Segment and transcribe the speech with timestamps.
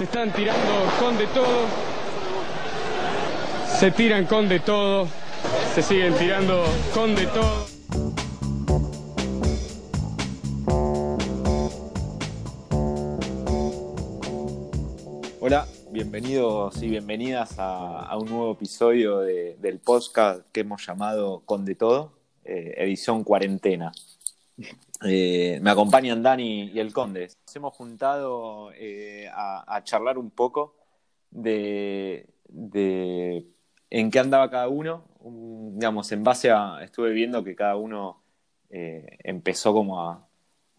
[0.00, 1.66] se están tirando con de todo.
[3.78, 5.06] Se tiran con de todo.
[5.74, 7.66] Se siguen tirando con de todo.
[15.40, 21.74] Hola, bienvenidos y bienvenidas a, un nuevo episodio del podcast que hemos llamado Con de
[21.74, 22.14] todo,
[22.46, 23.92] eh, edición cuarentena.
[25.02, 27.28] Eh, me acompañan Dani y el Conde.
[27.46, 30.76] Nos hemos juntado eh, a, charlar un poco
[31.30, 32.26] de,
[33.90, 35.04] en qué andaba cada uno.
[35.74, 36.82] digamos, en base a.
[36.82, 38.22] Estuve viendo que cada uno
[38.70, 40.28] eh, empezó como a,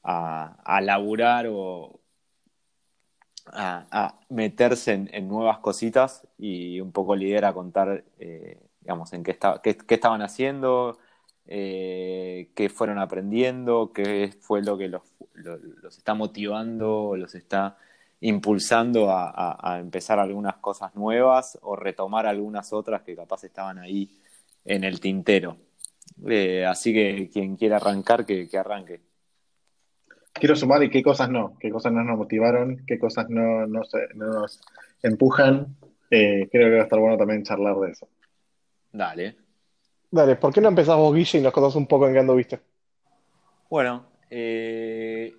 [0.03, 1.99] a, laburar o
[3.48, 8.03] a, meterse en, nuevas cositas y un poco la idea era contar,
[8.81, 10.98] digamos, en qué, qué estaban haciendo
[11.48, 15.04] eh, qué fueron aprendiendo, qué fue lo que los,
[15.98, 17.77] está motivando, los está
[18.22, 24.15] impulsando a, empezar algunas cosas nuevas o retomar algunas otras que capaz estaban ahí
[24.63, 25.57] en el tintero.
[26.27, 29.02] Eh, así que quien quiera arrancar, que, arranque.
[30.34, 33.82] Quiero sumar y qué cosas no, qué cosas no nos motivaron, qué cosas no, no,
[34.15, 34.62] nos
[35.02, 35.76] empujan.
[36.12, 38.08] Eh, creo que va a estar bueno también charlar de eso.
[38.93, 39.35] Dale.
[40.13, 42.59] Dale, ¿por qué no empezás vos, Guille, y nos contás un poco en qué anduviste?
[43.70, 45.34] Bueno, eh,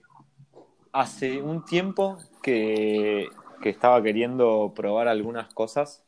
[0.93, 3.29] hace un tiempo que,
[3.63, 6.03] estaba queriendo probar algunas cosas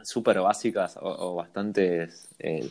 [0.00, 2.70] súper básicas o, bastante eh,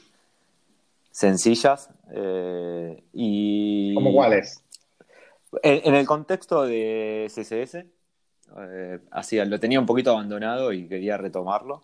[1.11, 1.89] sencillas.
[2.13, 4.63] Eh, y ¿Cómo cuáles?
[5.61, 7.85] En, el contexto de CSS,
[9.11, 11.83] así, lo tenía un poquito abandonado y quería retomarlo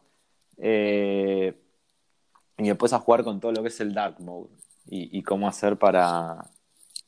[2.57, 4.49] y después a jugar con todo lo que es el dark mode
[4.87, 6.49] y, cómo hacer para,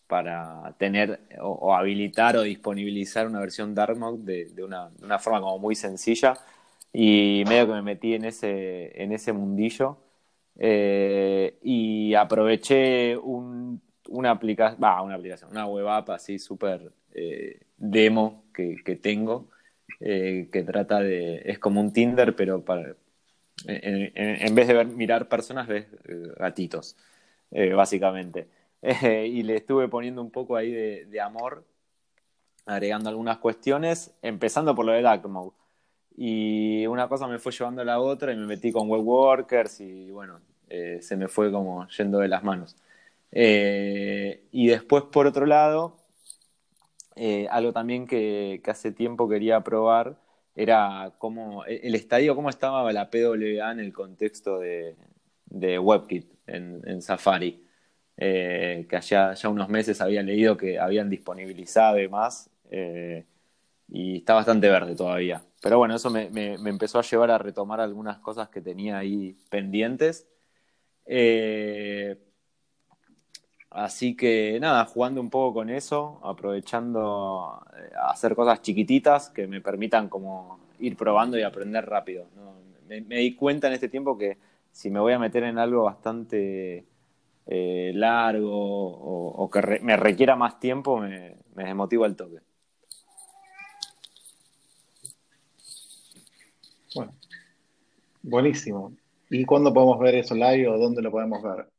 [0.08, 5.76] para tener o, habilitar o disponibilizar una versión dark mode de, una, forma como muy
[5.76, 6.36] sencilla.
[6.94, 9.98] Y medio que me metí en ese, en ese mundillo.
[10.58, 18.46] Eh, y aproveché un, una, aplicación, una aplicación, una web app así súper eh, demo
[18.54, 19.50] que, tengo
[20.00, 22.96] eh, que trata de, es como un Tinder pero para,
[23.64, 26.96] en, vez de ver, mirar personas, ves eh, gatitos,
[27.52, 28.48] eh, básicamente.
[29.02, 31.66] y le estuve poniendo un poco ahí de, amor,
[32.66, 35.56] agregando algunas cuestiones, empezando por lo de Dark Mode.
[36.18, 39.82] Y una cosa me fue llevando a la otra y me metí con web workers
[39.82, 40.40] y bueno,
[40.70, 42.76] eh, se me fue como yendo de las manos.
[43.32, 45.98] y después, por otro lado,
[47.50, 50.18] algo también que, hace tiempo quería probar
[50.56, 54.96] era cómo e, el estadio, cómo estaba la PWA en el contexto de,
[55.52, 57.62] WebKit en, Safari.
[58.18, 63.26] Eh, que allá ya unos meses había leído que habían disponibilizado y más, eh,
[63.90, 65.44] y está bastante verde todavía.
[65.62, 70.28] Pero bueno, eso me, empezó a llevar a retomar algunas cosas que tenía ahí pendientes.
[71.06, 72.18] Eh,
[73.76, 77.62] así que nada, jugando un poco con eso, aprovechando
[78.00, 82.28] a hacer cosas chiquititas que me permitan como ir probando y aprender rápido.
[82.88, 84.38] Me, di cuenta en este tiempo que
[84.72, 86.86] si me voy a meter en algo bastante
[87.48, 92.40] eh, largo o, que me requiera más tiempo, me, me desmotiva toque.
[96.96, 97.14] Bueno,
[98.24, 98.94] buenísimo.
[99.30, 101.75] ¿Y cuándo podemos ver eso live o dónde lo podemos ver?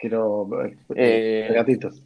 [0.00, 2.02] Quiero eh, eh gatitos.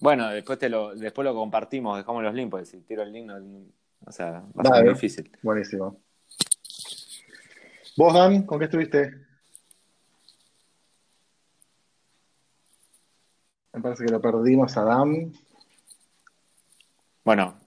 [0.00, 3.30] Bueno, después te lo, después lo compartimos, dejamos los links, porque si tiro el link,
[4.06, 5.30] o sea, va a ser difícil.
[5.42, 6.00] Buenísimo.
[7.96, 9.12] ¿Vos, Dan, con qué estuviste?
[13.72, 15.32] Me parece que lo perdimos a Dan.
[17.24, 17.60] Bueno,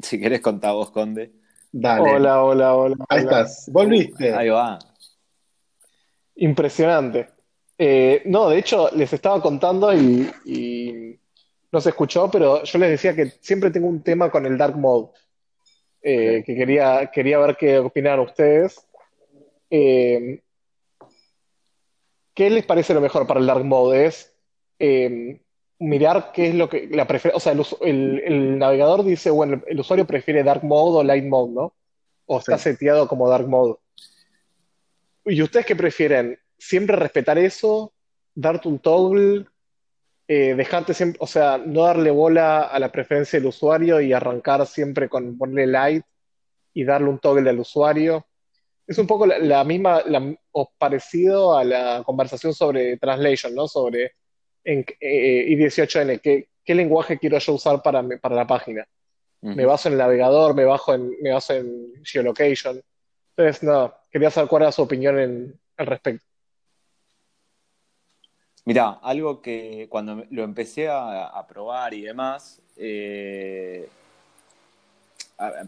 [0.00, 1.32] si querés contar vos, Conde.
[1.72, 2.16] Dale.
[2.16, 2.96] Hola, hola, hola.
[3.08, 3.70] Ahí estás.
[3.72, 4.34] Volviste.
[4.34, 4.78] Ahí va.
[6.36, 7.28] Impresionante.
[7.84, 11.18] Eh, no, de hecho, les estaba contando y
[11.72, 14.76] no se escuchó, pero yo les decía que siempre tengo un tema con el dark
[14.76, 15.08] mode,
[16.02, 18.86] eh, que quería, quería ver qué opinan ustedes.
[19.68, 20.42] Eh,
[22.34, 24.06] ¿Qué les parece lo mejor para el dark mode?
[24.06, 24.32] Es
[24.78, 25.40] eh,
[25.80, 30.06] mirar qué es lo que la prefiere, o sea, el, navegador dice, bueno, el, usuario
[30.06, 31.74] prefiere dark mode o light mode, ¿no?
[32.26, 33.76] O está seteado como dark mode.
[35.24, 36.38] ¿Y ustedes qué prefieren?
[36.64, 37.92] ¿Siempre respetar eso?
[38.36, 39.46] ¿Darte un toggle?
[40.28, 44.64] Eh, dejarte siempre, o sea, no darle bola a la preferencia del usuario y arrancar
[44.68, 46.04] siempre con ponerle light
[46.72, 48.28] y darle un toggle al usuario.
[48.86, 50.04] Es un poco la, misma,
[50.52, 53.66] o parecido a la conversación sobre translation, ¿no?
[53.66, 54.12] Sobre
[54.62, 58.86] en, eh, I18N, ¿qué, lenguaje quiero yo usar para, para la página.
[59.40, 62.80] me baso en el navegador, me, bajo en, me baso en geolocation.
[63.36, 66.31] Entonces, no, quería saber cuál era su opinión en, al respecto.
[68.64, 73.88] Mira, algo que cuando lo empecé a, probar y demás, eh,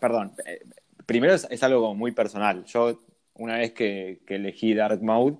[0.00, 0.61] perdón, eh,
[1.05, 2.64] primero es, algo muy personal.
[2.67, 3.00] Yo,
[3.35, 5.37] una vez que, elegí Dark Mode,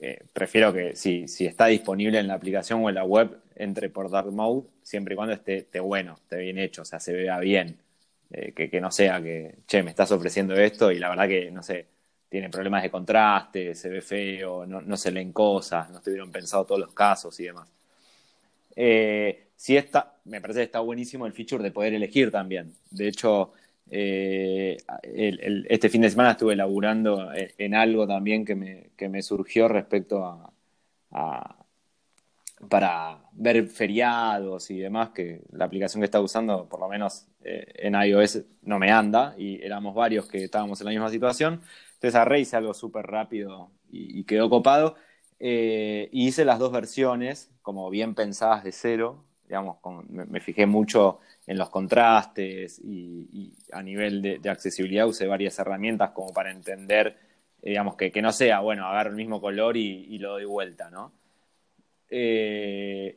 [0.00, 4.10] eh, prefiero que si, está disponible en la aplicación o en la web, entre por
[4.10, 7.78] Dark Mode, siempre y cuando esté, bueno, esté bien hecho, o sea, se vea bien.
[8.30, 11.62] que, que, no sea que, che, me estás ofreciendo esto y la verdad que, no
[11.62, 11.86] sé,
[12.32, 16.80] tiene problemas de contraste, se ve feo, no, se leen cosas, no estuvieron pensados todos
[16.80, 17.70] los casos y demás.
[18.74, 22.72] Eh, sí está, me parece que está buenísimo el feature de poder elegir también.
[22.90, 23.52] De hecho,
[23.90, 24.78] eh,
[25.68, 30.24] este fin de semana estuve laburando en, algo también que me, surgió respecto
[31.10, 31.56] a,
[32.70, 37.66] para ver feriados y demás, que la aplicación que estaba usando, por lo menos eh,
[37.74, 41.60] en iOS, no me anda, y éramos varios que estábamos en la misma situación.
[42.02, 44.96] Entonces agarré, hice algo súper rápido y, quedó copado.
[45.38, 49.22] Eh, y hice las dos versiones, como bien pensadas de cero.
[49.46, 49.76] Digamos,
[50.08, 56.32] me, fijé mucho en los contrastes y, a nivel de, accesibilidad usé varias herramientas como
[56.32, 57.16] para entender,
[57.62, 61.12] digamos, que, no sea, bueno, agarro el mismo color y, lo doy vuelta, ¿no?
[62.10, 63.16] Eh,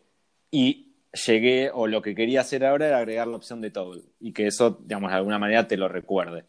[0.52, 0.94] y
[1.26, 4.46] llegué, o lo que quería hacer ahora era agregar la opción de todo y que
[4.46, 6.46] eso, digamos, de alguna manera te lo recuerde.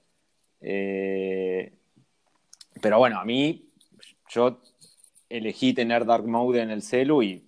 [0.60, 1.75] Eh,
[2.86, 3.68] pero bueno, a mí,
[4.28, 4.60] yo
[5.28, 7.44] elegí tener Dark Mode en el celu y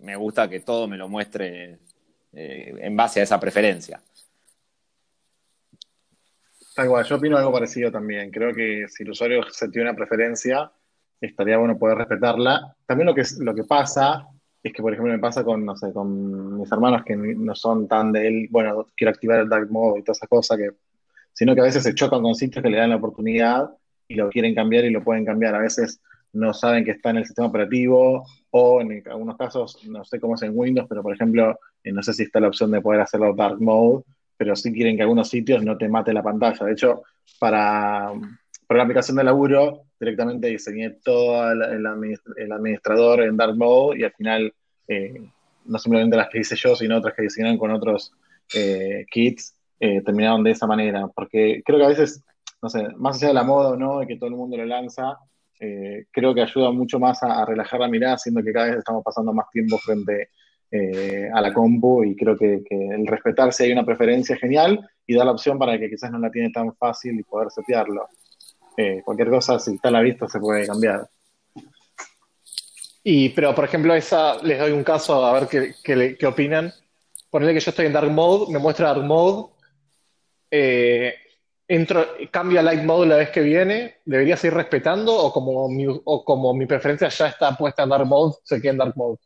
[0.00, 1.78] me gusta que todo me lo muestre
[2.34, 4.02] eh, en base a esa preferencia.
[6.74, 8.30] Tal cual, yo opino algo parecido también.
[8.30, 10.70] Creo que si el usuario se tiene una preferencia,
[11.18, 12.76] estaría bueno poder respetarla.
[12.84, 14.28] También lo que, lo que pasa
[14.62, 17.88] es que, por ejemplo, me pasa con, no sé, con mis hermanos que no son
[17.88, 20.68] tan de él, bueno, quiero activar el dark mode y toda esa cosa, que,
[21.32, 23.70] sino que a veces se chocan con sitios que le dan la oportunidad
[24.12, 25.54] y lo quieren cambiar y lo pueden cambiar.
[25.54, 26.00] A veces
[26.32, 30.34] no saben que está en el sistema operativo o en algunos casos, no sé cómo
[30.34, 33.00] es en Windows, pero por ejemplo, eh, no sé si está la opción de poder
[33.00, 34.04] hacerlo dark mode,
[34.36, 36.66] pero sí quieren que algunos sitios no te mate la pantalla.
[36.66, 37.02] De hecho,
[37.38, 38.12] para,
[38.66, 44.12] para la aplicación de laburo, directamente diseñé todo el, administrador en dark mode y al
[44.12, 44.52] final,
[44.88, 45.22] eh,
[45.64, 48.12] no simplemente las que hice yo, sino otras que diseñaron con otros
[48.54, 51.08] eh, kits, terminaron de esa manera.
[51.08, 52.22] Porque creo que a veces
[52.62, 54.64] no sé, más allá de la moda o no, de que todo el mundo lo
[54.64, 55.18] lanza,
[55.58, 59.02] eh, creo que ayuda mucho más a, relajar la mirada, siendo que cada vez estamos
[59.04, 60.30] pasando más tiempo frente
[60.70, 64.88] eh, a la compu y creo que, el respetar si hay una preferencia es genial
[65.06, 68.08] y dar la opción para que quizás no la tiene tan fácil y poder setearlo.
[68.76, 71.08] Eh, cualquier cosa, si está a la vista, se puede cambiar.
[73.04, 76.72] Y, pero, por ejemplo, esa, les doy un caso a ver qué, qué, opinan.
[77.28, 79.52] Ponerle que yo estoy en Dark Mode, me muestra Dark Mode,
[81.74, 85.86] entro, cambio a light mode la vez que viene, ¿debería seguir respetando o como, mi,
[85.88, 89.18] o como mi preferencia ya está puesta en dark mode, se queda en dark mode?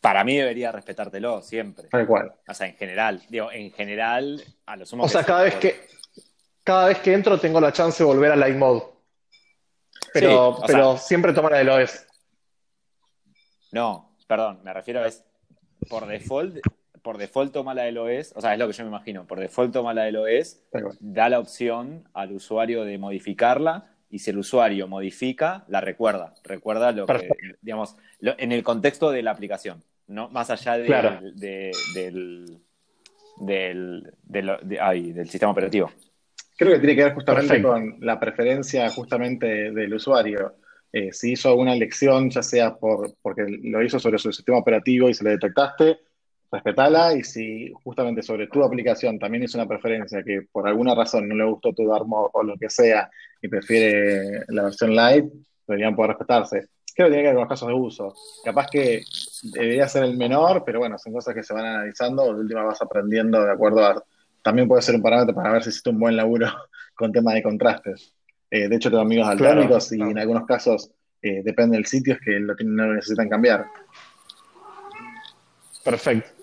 [0.00, 1.88] Para mí debería respetártelo siempre.
[1.88, 2.32] Tal cual.
[2.48, 5.04] O sea, en general, digo, en general, a lo sumo.
[5.04, 5.86] O sea, cada vez que
[6.64, 8.82] cada vez que entro tengo la chance de volver a light mode.
[10.12, 12.06] Pero, pero siempre toma la del OS.
[13.72, 15.24] No, perdón, me refiero a es
[15.88, 16.58] por default
[17.02, 19.40] por default toma la del OS, o sea, es lo que yo me imagino, por
[19.40, 20.62] default toma la del OS,
[21.00, 26.92] da la opción al usuario de modificarla y si el usuario modifica, la recuerda, recuerda
[26.92, 27.30] lo que,
[27.60, 32.60] digamos, en el contexto de la aplicación, no más allá del, del,
[34.28, 35.90] del, sistema operativo.
[36.56, 40.56] Creo que tiene que ver justamente con la preferencia justamente del usuario.
[40.92, 45.08] Eh, si hizo alguna elección, ya sea por, porque lo hizo sobre su sistema operativo
[45.08, 45.98] y se le detectaste,
[46.52, 51.26] respetala y si justamente sobre tu aplicación también es una preferencia que por alguna razón
[51.26, 55.24] no le gustó tu Darmo o lo que sea y prefiere la versión light,
[55.66, 56.68] deberían poder respetarse.
[56.94, 58.14] Creo que tiene que ver con los casos de uso.
[58.44, 59.02] Capaz que
[59.44, 62.82] debería ser el menor, pero bueno, son cosas que se van analizando, de última vas
[62.82, 64.04] aprendiendo de acuerdo a...
[64.42, 66.48] También puede ser un parámetro para ver si hiciste un buen laburo
[66.94, 68.14] con tema de contrastes.
[68.50, 70.90] Eh, de hecho, tengo amigos daltónicos y en algunos casos,
[71.22, 73.64] eh, depende del sitio, es que lo, no lo necesitan cambiar.
[75.82, 76.41] Perfecto.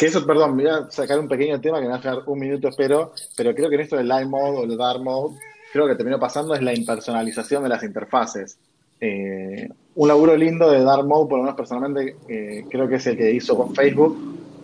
[0.00, 2.38] Que eso, perdón, voy a sacar un pequeño tema que me va a dejar un
[2.38, 5.36] minuto, espero, pero creo que en esto del light mode o el dark mode,
[5.74, 8.58] creo que terminó pasando es la impersonalización de las interfaces.
[8.98, 13.06] Eh, un laburo lindo de dark mode, por lo menos personalmente, eh, creo que es
[13.08, 14.16] el que hizo con Facebook.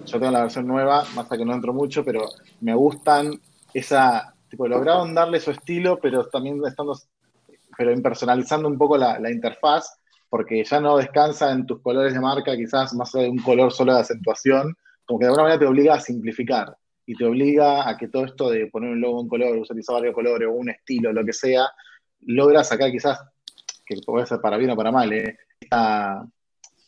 [0.06, 2.26] Yo tengo la versión nueva, más que no entro mucho, pero
[2.62, 3.38] me gustan
[3.74, 6.98] esa, tipo, lograron darle su estilo, pero también estando,
[7.76, 9.98] pero impersonalizando un poco la, la interfaz,
[10.30, 13.92] porque ya no descansa en tus colores de marca, quizás más de un color solo
[13.92, 14.74] de acentuación,
[15.06, 18.24] como que de alguna manera te obliga a simplificar y te obliga a que todo
[18.24, 21.32] esto de poner un logo en color, utilizar varios colores o un estilo, lo que
[21.32, 21.66] sea,
[22.26, 23.20] logra sacar quizás,
[23.84, 25.38] que puede ser para bien o para mal, ¿eh?
[25.60, 26.26] esta,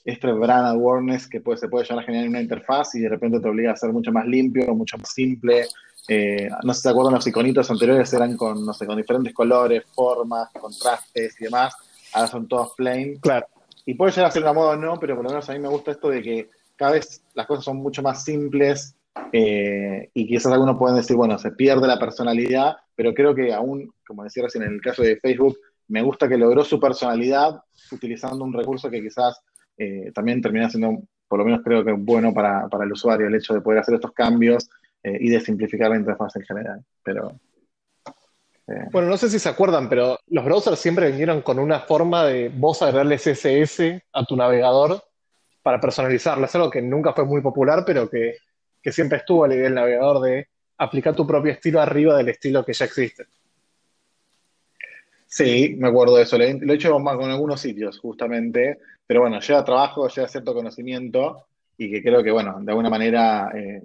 [0.04, 3.08] este brand awareness que puede, se puede llegar a generar en una interfaz y de
[3.08, 5.66] repente te obliga a ser mucho más limpio, mucho más simple.
[6.08, 9.34] Eh, no sé si se acuerdan, los iconitos anteriores eran con, no sé, con diferentes
[9.34, 11.74] colores, formas, contrastes y demás.
[12.14, 13.18] Ahora son todos plain.
[13.18, 13.46] Claro.
[13.84, 15.58] Y puede llegar a ser una moda o no, pero por lo menos a mí
[15.58, 18.96] me gusta esto de que cada vez las cosas son mucho más simples
[19.32, 23.92] eh, y quizás algunos pueden decir, bueno, se pierde la personalidad, pero creo que aún,
[24.06, 25.58] como decía recién en el caso de Facebook,
[25.88, 29.40] me gusta que logró su personalidad utilizando un recurso que quizás
[29.76, 33.54] eh, también termina siendo, por lo menos creo que bueno para, el usuario, el hecho
[33.54, 34.70] de poder hacer estos cambios
[35.02, 36.84] eh, y de simplificar la interfaz en general.
[37.02, 37.32] Pero
[38.92, 42.50] bueno, no sé si se acuerdan, pero los browsers siempre vinieron con una forma de
[42.50, 45.02] vos agregarle CSS a tu navegador
[45.68, 46.46] para personalizarlo.
[46.46, 48.36] Es algo que nunca fue muy popular, pero que,
[48.90, 50.48] siempre estuvo la idea del navegador de
[50.78, 53.26] aplicar tu propio estilo arriba del estilo que ya existe.
[55.26, 56.38] Sí, me acuerdo de eso.
[56.38, 58.78] Lo he hecho con algunos sitios, justamente.
[59.06, 63.50] Pero bueno, lleva trabajo, lleva cierto conocimiento y que creo que, bueno, de alguna manera
[63.54, 63.82] eh,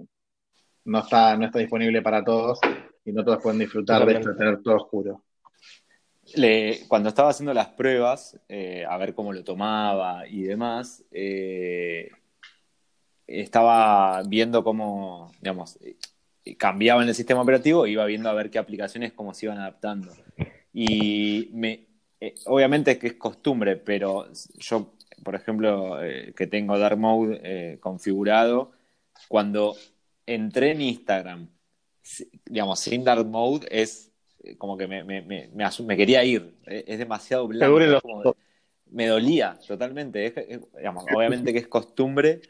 [0.86, 2.60] no, está, no está disponible para todos
[3.04, 5.22] y no todos pueden disfrutar de esto, de tener todo oscuro.
[6.88, 12.10] Cuando estaba haciendo las pruebas, eh, a ver cómo lo tomaba y demás, eh,
[13.26, 15.78] estaba viendo cómo, digamos,
[16.58, 20.12] cambiaba en el sistema operativo, iba viendo a ver qué aplicaciones cómo se iban adaptando.
[20.72, 21.86] Y me,
[22.20, 24.26] eh, obviamente que es costumbre, pero
[24.58, 25.98] yo, por ejemplo,
[26.36, 28.72] que tengo Dark Mode configurado,
[29.28, 29.76] cuando
[30.26, 31.48] entré en Instagram
[32.46, 34.13] digamos, sin Dark Mode es eh,
[34.58, 36.54] como que me, me, me, quería ir.
[36.66, 38.36] Eh, es demasiado blanco.
[38.90, 40.60] me dolía totalmente.
[40.76, 42.40] digamos, obviamente que es costumbre,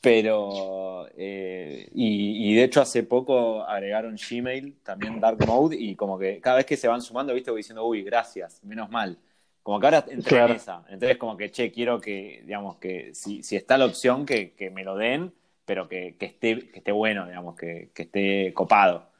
[0.00, 1.08] pero.
[1.16, 6.56] Eh, y, de hecho, hace poco agregaron Gmail, también Dark Mode, y como que cada
[6.56, 9.18] vez que se van sumando, viste, voy diciendo, uy, gracias, menos mal.
[9.62, 10.84] Como que ahora entré en esa.
[10.88, 14.70] Entonces, como que, che, quiero que, digamos, que si, si está la opción, que, que
[14.70, 15.32] me lo den
[15.64, 19.10] pero que, esté, que esté bueno, digamos, que, esté copado.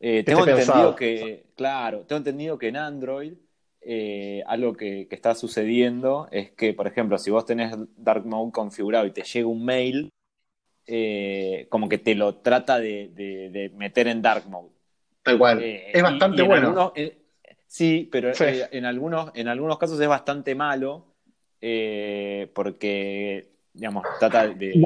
[0.00, 3.32] Eh, tengo entendido que, claro, tengo entendido que en Android
[3.80, 9.06] eh, algo que, está sucediendo es que, por ejemplo, si vos tenés Dark Mode configurado
[9.06, 10.12] y te llega un mail,
[10.86, 14.70] eh, como que te lo trata de, meter en Dark Mode.
[15.22, 15.62] Tal cual.
[15.62, 16.92] es bastante bueno.
[17.66, 21.14] sí, pero en, algunos, en algunos casos es bastante malo
[22.54, 24.82] porque, digamos, trata de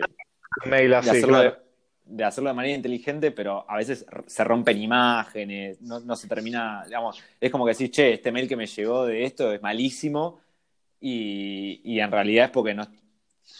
[0.64, 1.61] de, hacerlo
[2.04, 7.64] de, manera inteligente, pero a veces se rompen imágenes, no, se termina, digamos, es como
[7.64, 10.40] que decís, che, este mail que me llegó de esto es malísimo
[11.00, 12.86] y, en realidad es porque no,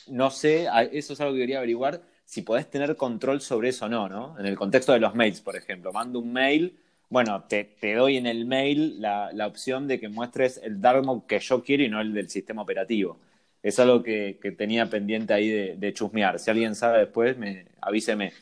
[0.08, 3.88] no sé, eso es algo que quería averiguar, si podés tener control sobre eso o
[3.88, 4.38] no, ¿no?
[4.38, 6.78] En el contexto de los mails, por ejemplo, mando un mail,
[7.10, 11.40] bueno, te, doy en el mail la, la, opción de que muestres el dark que
[11.40, 13.18] yo quiero y no el del sistema operativo
[13.62, 16.38] es algo que, tenía pendiente ahí de, chusmear.
[16.38, 18.32] Si alguien sabe después, me avíseme.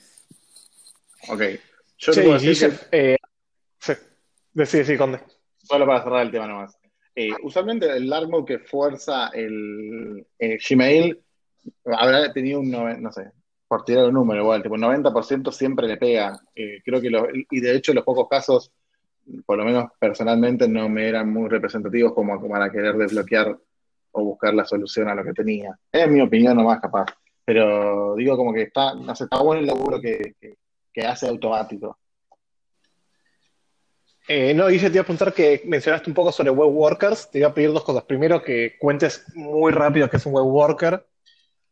[1.29, 1.43] Ok.
[1.99, 3.17] Yo te puedo decir eh,
[4.65, 5.21] sí, Conde.
[5.59, 6.77] Solo para cerrar el tema nomás.
[7.15, 11.21] Eh, usualmente el dark mode que fuerza el, Gmail
[11.85, 13.33] habrá tenido un, no sé,
[13.69, 16.41] por tirar un número igual, tipo 90% siempre le pega.
[16.55, 17.11] Eh, creo que,
[17.51, 18.73] y de hecho los pocos casos,
[19.45, 23.59] por lo menos personalmente, no me eran muy representativos como, como para querer desbloquear
[24.13, 25.79] o buscar la solución a lo que tenía.
[25.91, 27.07] Es mi opinión nomás capaz.
[27.45, 30.35] Pero digo como que está, no sé, está bueno el laburo que,
[31.05, 31.99] hace automático.
[34.29, 37.31] Eh, no, Guille, te iba a apuntar que mencionaste un poco sobre web workers.
[37.31, 38.05] Te iba a pedir dos cosas.
[38.05, 41.05] Primero, que cuentes muy rápido qué es un web worker,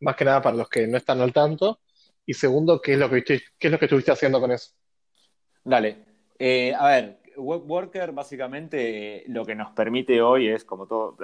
[0.00, 1.80] más que nada para los que no están al tanto.
[2.26, 4.72] Y segundo, qué es lo que, qué es lo que estuviste haciendo con eso.
[5.62, 6.04] Dale.
[6.38, 11.16] Eh, a ver, Web Worker básicamente lo que nos permite hoy es, como todo,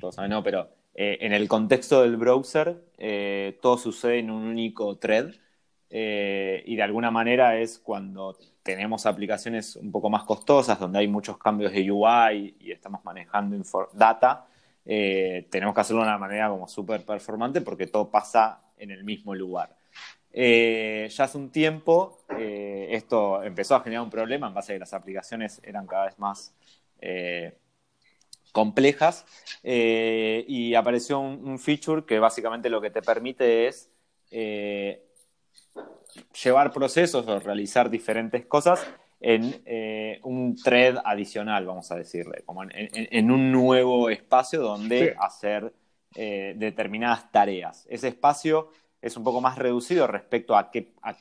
[0.00, 4.44] todos saben, no, pero eh, en el contexto del browser eh, todo sucede en un
[4.44, 5.34] único thread
[5.90, 11.08] eh, y de alguna manera es cuando tenemos aplicaciones un poco más costosas, donde hay
[11.08, 13.56] muchos cambios de UI y estamos manejando
[13.92, 14.46] data,
[14.84, 19.34] tenemos que hacerlo de una manera como súper performante porque todo pasa en el mismo
[19.34, 19.76] lugar.
[20.38, 22.18] Eh, ya hace un tiempo
[22.86, 26.06] eh, esto empezó a generar un problema en base a que las aplicaciones eran cada
[26.06, 26.54] vez más
[27.00, 27.56] eh,
[28.52, 29.26] complejas
[29.62, 33.90] y apareció un, feature que básicamente lo que te permite es
[36.42, 38.86] llevar procesos o realizar diferentes cosas
[39.20, 39.62] en
[40.22, 45.74] un thread adicional, vamos a decirle, como en, un nuevo espacio donde hacer
[46.14, 47.86] determinadas tareas.
[47.90, 51.16] Ese espacio es un poco más reducido respecto a qué, a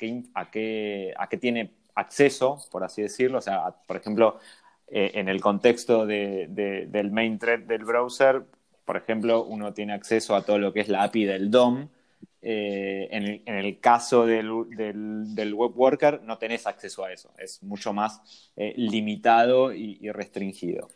[0.49, 3.39] qué, tiene acceso, por así decirlo.
[3.39, 4.39] O sea, por ejemplo,
[4.87, 8.43] eh, en el contexto de, de, del main thread del browser,
[8.85, 11.89] por ejemplo, uno tiene acceso a todo lo que es la API del DOM.
[12.47, 18.51] Eh, en, el, caso del, web worker no tenés acceso a eso, es mucho más
[18.55, 20.89] eh, limitado y restringido.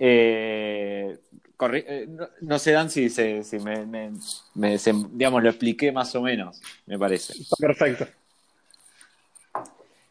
[0.00, 1.18] Eh,
[2.08, 4.12] no, no, sé, Dan, si, se, si me, me,
[4.54, 7.34] me se, digamos, lo expliqué más o menos, me parece.
[7.58, 8.06] Perfecto.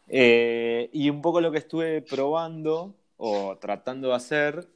[0.08, 4.66] Eh, y un poco lo que estuve probando o tratando de hacer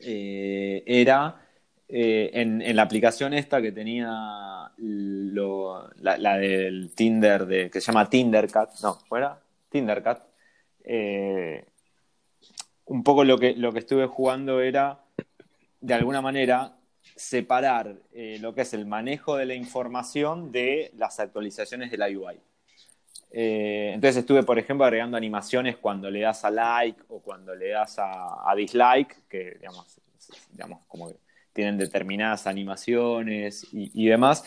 [0.00, 1.40] eh, era
[1.88, 7.80] eh, en, en, la aplicación esta que tenía lo, la, la, del Tinder, de, que
[7.80, 9.40] se llama Tindercat, no, ¿fuera?
[9.70, 10.22] Tindercat.
[10.82, 11.64] Eh,
[12.86, 15.04] un poco lo que, lo que estuve jugando era,
[15.80, 16.76] de alguna manera,
[17.16, 22.06] separar eh, lo que es el manejo de la información de las actualizaciones de la
[22.06, 22.40] UI.
[23.30, 27.70] Eh, entonces estuve, por ejemplo, agregando animaciones cuando le das a like o cuando le
[27.70, 30.00] das a, dislike, que digamos,
[30.50, 31.16] digamos, como que
[31.52, 34.44] tienen determinadas animaciones y, demás.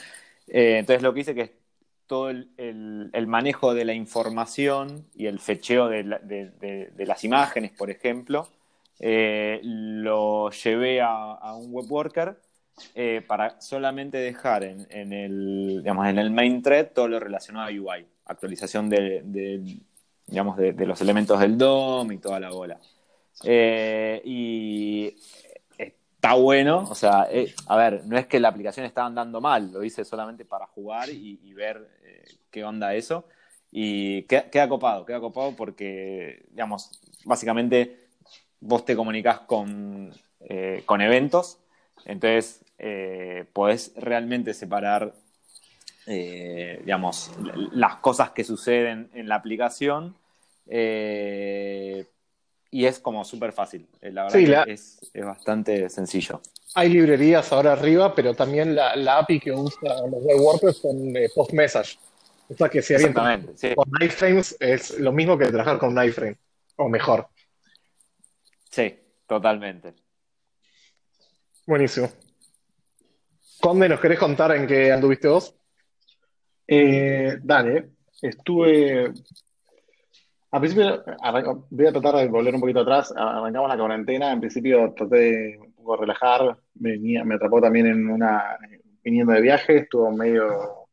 [0.48, 1.58] Eh, entonces lo que hice que
[2.08, 7.92] todo el, manejo de la información y el fecheo de, la, de, las imágenes, por
[7.92, 8.48] ejemplo,
[9.00, 12.40] eh, lo llevé a, un web worker
[12.96, 17.68] eh, para solamente dejar en, en, el, digamos, en el main thread todo lo relacionado
[17.68, 19.80] a UI, actualización de,
[20.26, 22.80] digamos, de, los elementos del DOM y toda la bola.
[23.44, 25.16] Eh, y
[26.18, 29.72] está bueno, o sea, eh, a ver, no es que la aplicación estaba andando mal,
[29.72, 33.26] lo hice solamente para jugar y, ver eh, qué onda eso.
[33.72, 36.90] Y queda, copado, queda copado porque, digamos,
[37.24, 38.08] básicamente
[38.60, 41.60] vos te comunicas con, eh, con eventos,
[42.06, 42.64] entonces
[43.54, 45.14] podés realmente separar,
[46.06, 47.32] digamos,
[47.72, 50.16] las cosas que suceden en la aplicación
[52.72, 53.88] y es como súper fácil.
[54.02, 54.64] La verdad sí, la...
[54.64, 56.42] es, es, bastante sencillo.
[56.76, 61.16] Hay librerías ahora arriba, pero también la, la API que usa los web WordPress con
[61.16, 61.98] eh, post message.
[62.50, 63.14] O sea que si alguien
[63.56, 63.74] sí.
[63.76, 66.38] con iframes es lo mismo que trabajar con un iframe,
[66.78, 67.28] o mejor.
[68.70, 69.94] Sí, totalmente.
[71.66, 72.10] Buenísimo.
[73.60, 75.56] Conde, ¿nos querés contar en qué anduviste vos?
[76.68, 77.90] Eh, dale,
[78.22, 79.12] estuve
[80.52, 81.04] al principio,
[81.70, 83.14] voy a tratar de volver un poquito atrás.
[83.16, 84.32] Arrancamos la cuarentena.
[84.32, 86.58] En principio traté de un poco relajar.
[86.74, 88.58] Venía, me atrapó también en una.
[89.04, 89.78] viniendo de viaje.
[89.78, 90.88] Estuvo medio.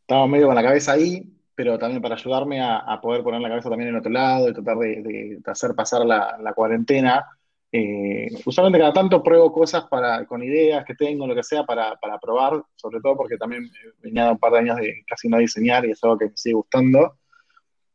[0.00, 1.22] Estaba medio con la cabeza ahí,
[1.54, 4.76] pero también para ayudarme a, poder poner la cabeza también en otro lado y tratar
[4.76, 7.24] de, hacer pasar la, la cuarentena.
[7.76, 11.96] Eh, usualmente cada tanto pruebo cosas para, con ideas que tengo, lo que sea, para,
[11.96, 13.68] para probar, sobre todo porque también
[14.00, 16.54] venía un par de años de casi no diseñar y es algo que me sigue
[16.54, 17.16] gustando.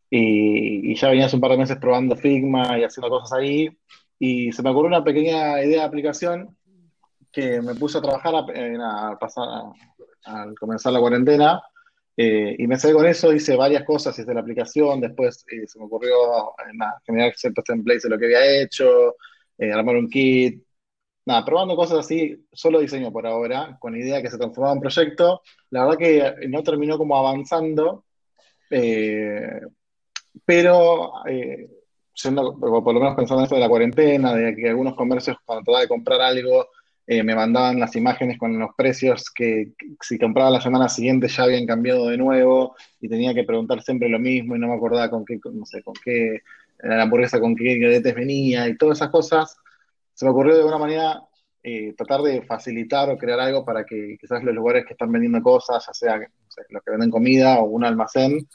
[0.10, 3.70] Y, ya venías un par de meses probando Figma y haciendo cosas ahí.
[4.18, 6.58] Y se me ocurrió una pequeña idea de aplicación
[7.32, 11.62] que me puse a trabajar a, a pasar, a, al comenzar la cuarentena.
[12.18, 15.00] Eh, y me salí con eso, hice varias cosas desde la aplicación.
[15.00, 19.16] Después eh, se me ocurrió eh, nada, generar ciertos templates de lo que había hecho,
[19.58, 20.64] eh, armar un kit.
[21.26, 25.42] Nada, probando cosas así, solo diseño por ahora, con idea que se transformaba en proyecto.
[25.70, 28.06] La verdad que no terminó como avanzando.
[28.70, 29.62] Eh,
[30.46, 31.70] pero eh,
[32.14, 35.64] siendo, por lo menos pensando en esto de la cuarentena, de que algunos comercios cuando
[35.64, 36.68] trataba de comprar algo
[37.08, 41.44] eh, me mandaban las imágenes con los precios que, si compraba la semana siguiente ya
[41.44, 45.10] habían cambiado de nuevo y tenía que preguntar siempre lo mismo y no me acordaba
[45.10, 46.42] con qué, no sé, con qué,
[46.78, 49.58] la hamburguesa con qué ingredientes venía y todas esas cosas.
[50.14, 51.24] Se me ocurrió de alguna manera
[51.64, 55.42] eh, tratar de facilitar o crear algo para que quizás los lugares que están vendiendo
[55.42, 56.26] cosas, ya sea no
[56.70, 58.48] los que venden comida o un almacén,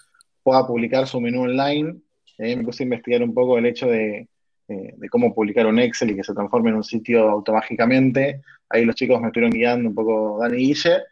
[0.44, 1.96] pueda publicar su menú online.
[2.38, 4.28] Eh, me puse a investigar un poco el hecho de,
[4.68, 8.42] eh, cómo publicar un Excel y que se transforme en un sitio automáticamente.
[8.68, 11.02] Ahí los chicos me estuvieron guiando un poco, Dani y Guille.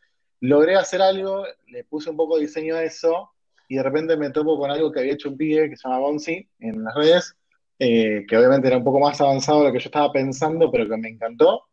[0.41, 3.31] Logré hacer algo, le puse un poco de diseño a eso
[3.69, 6.01] y de repente me topo con algo que había hecho un pibe que se llama
[6.01, 7.37] Bonzi en las redes,
[7.79, 10.89] eh, que obviamente era un poco más avanzado de lo que yo estaba pensando, pero
[10.89, 11.69] que me encantó.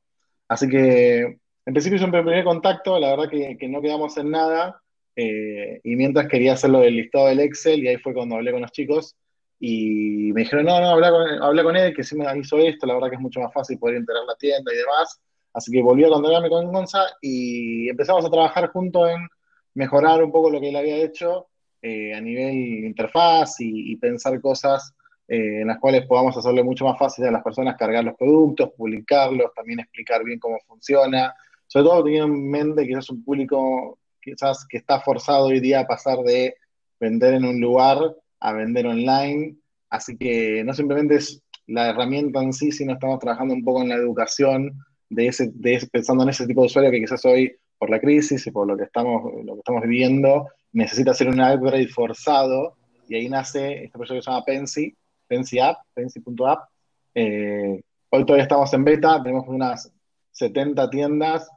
[0.47, 1.19] Así que
[1.65, 4.81] en principio es un primer contacto, la verdad que no quedamos en nada,
[5.21, 8.61] eh, y mientras quería hacerlo del listado del Excel, y ahí fue cuando hablé con
[8.61, 9.17] los chicos,
[9.59, 12.87] y me dijeron, no, no, habla con, habla con él, que sí me hizo esto,
[12.87, 15.19] la verdad que es mucho más fácil poder integrar la tienda y demás.
[15.53, 19.27] Así que volví a contactarme con Gonza y empezamos a trabajar juntos en
[19.73, 21.47] mejorar un poco lo que él había hecho
[21.81, 24.93] eh, a nivel interfaz y, pensar cosas
[25.27, 28.71] eh, en las cuales podamos hacerle mucho más fácil a las personas cargar los productos,
[28.77, 31.33] publicarlos, también explicar bien cómo funciona.
[31.67, 35.81] Sobre todo teniendo en mente que es un público quizás que está forzado hoy día
[35.81, 36.55] a pasar de
[36.99, 37.97] vender en un lugar
[38.39, 39.55] a vender online.
[39.89, 43.89] Así que no simplemente es la herramienta en sí, sino estamos trabajando un poco en
[43.89, 44.73] la educación
[45.09, 48.45] de ese, de pensando en ese tipo de usuario que quizás hoy, por la crisis
[48.45, 52.75] y por lo que estamos, lo que estamos viviendo, necesita hacer un upgrade forzado.
[53.07, 54.95] Y ahí nace este proyecto que se llama Pensy,
[55.27, 56.69] Pensy App, Pensy.app.
[57.15, 59.91] Eh, hoy todavía estamos en beta, tenemos unas
[60.31, 61.49] 70 tiendas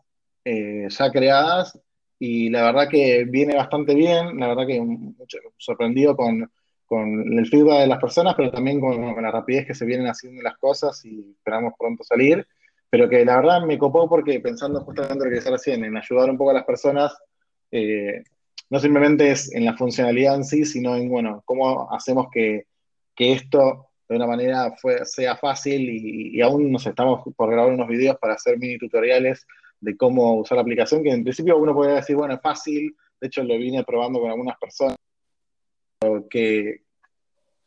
[0.44, 1.78] eh, ya creadas
[2.24, 4.80] y la verdad que viene bastante bien, la verdad que
[5.58, 6.48] sorprendido con,
[6.86, 10.40] con, el feedback de las personas, pero también con, la rapidez que se vienen haciendo
[10.40, 12.46] las cosas y esperamos pronto salir,
[12.88, 15.96] pero que la verdad me copó porque pensando justamente en lo que se recién, en
[15.96, 17.12] ayudar un poco a las personas,
[17.72, 18.22] eh,
[18.70, 22.66] no simplemente es en la funcionalidad en sí, sino en, bueno, cómo hacemos que,
[23.16, 27.72] que esto de una manera fue, sea fácil y, y, aún nos estamos por grabar
[27.72, 29.44] unos videos para hacer mini tutoriales
[29.82, 33.26] de cómo usar la aplicación, que en principio uno puede decir, bueno, es fácil, de
[33.26, 34.96] hecho lo vine probando con algunas personas,
[36.30, 36.82] que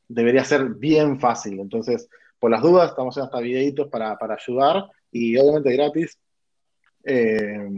[0.07, 1.59] debería ser bien fácil.
[1.59, 2.07] Entonces,
[2.39, 6.17] por las dudas, estamos haciendo hasta videitos para, para ayudar y obviamente gratis.
[7.03, 7.69] Eh,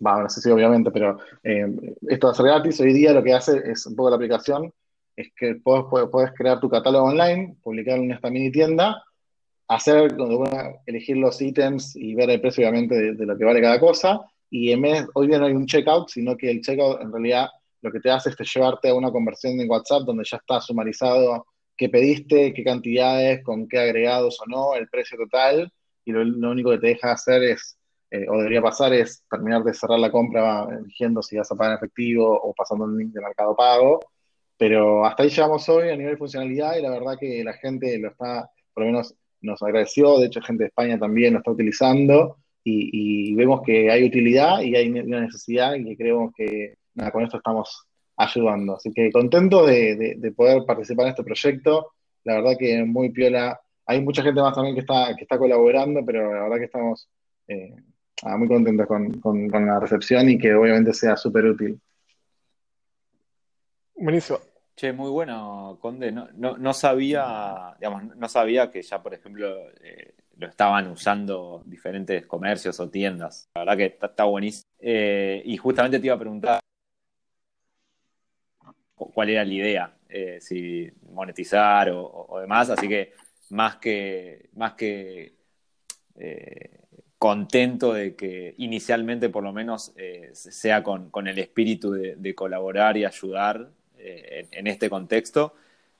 [0.00, 1.66] no sé si obviamente, pero eh,
[2.08, 2.80] esto va a ser gratis.
[2.80, 4.72] Hoy día lo que hace es un poco la aplicación,
[5.14, 9.02] es que puedes, puedes crear tu catálogo online, publicarlo en esta mini tienda
[9.74, 13.80] hacer, donde elegir los ítems y ver el precio obviamente de, lo que vale cada
[13.80, 14.20] cosa.
[14.50, 17.48] Y en vez, hoy día no hay un checkout, sino que el checkout en realidad
[17.80, 21.46] lo que te hace es llevarte a una conversión en WhatsApp donde ya está sumarizado
[21.76, 25.72] qué pediste, qué cantidades, con qué agregados o no, el precio total.
[26.04, 27.78] Y lo, único que te deja hacer es,
[28.10, 31.72] eh, o debería pasar, es terminar de cerrar la compra eligiendo si vas a pagar
[31.72, 34.00] en efectivo o pasando el link de Mercado Pago.
[34.56, 37.98] Pero hasta ahí llegamos hoy a nivel de funcionalidad y la verdad que la gente
[37.98, 41.50] lo está, por lo menos nos agradeció, de hecho gente de España también lo está
[41.50, 47.10] utilizando y, vemos que hay utilidad y hay una necesidad y que creemos que nada,
[47.10, 48.76] con esto estamos ayudando.
[48.76, 51.92] Así que contento de, poder participar en este proyecto,
[52.24, 53.60] la verdad que muy piola.
[53.86, 57.08] Hay mucha gente más también que está, colaborando, pero la verdad que estamos
[57.48, 57.74] eh,
[58.38, 61.80] muy contentos con, con, la recepción y que obviamente sea súper útil.
[63.96, 64.38] Buenísimo.
[64.74, 66.10] Che, muy bueno, Conde.
[66.12, 69.48] No, no, sabía, digamos, no sabía que ya, por ejemplo,
[69.82, 73.48] eh, lo estaban usando diferentes comercios o tiendas.
[73.54, 74.66] La verdad que está, buenísimo.
[74.78, 76.60] Eh, y justamente te iba a preguntar
[78.94, 82.70] cuál era la idea, eh, si monetizar o, demás.
[82.70, 83.12] Así que
[83.50, 85.34] más que, más que
[87.18, 89.94] contento de que inicialmente por lo menos
[90.32, 93.70] sea con, con, el espíritu de colaborar y ayudar
[94.02, 95.54] eh, en, este contexto.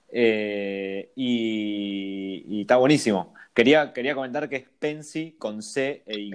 [0.09, 3.35] Eh, y, está buenísimo.
[3.55, 6.33] Quería, quería comentar que es Pensy con C e Y.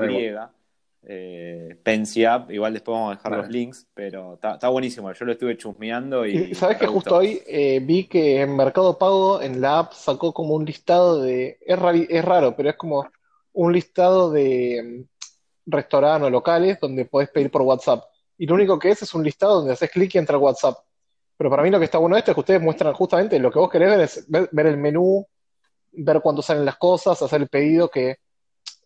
[1.10, 5.12] Eh, Pensy App, igual después vamos a dejar los links, pero está, buenísimo.
[5.14, 6.54] Yo lo estuve chusmeando y.
[6.56, 7.42] sabes que justo hoy
[7.82, 11.60] vi que en Mercado Pago, en la app, sacó como un listado de.
[11.66, 11.78] Es,
[12.10, 13.08] es raro, pero es como
[13.54, 18.06] un listado de mm, restaurantes o locales donde podés pedir por WhatsApp.
[18.38, 20.78] Y lo único que es es un listado donde haces clic y entra WhatsApp.
[21.38, 23.52] Pero para mí lo que está bueno de esto es que ustedes muestran justamente lo
[23.52, 25.26] que vos querés ver es ver, el menú,
[25.92, 28.18] ver cuándo salen las cosas, hacer el pedido, que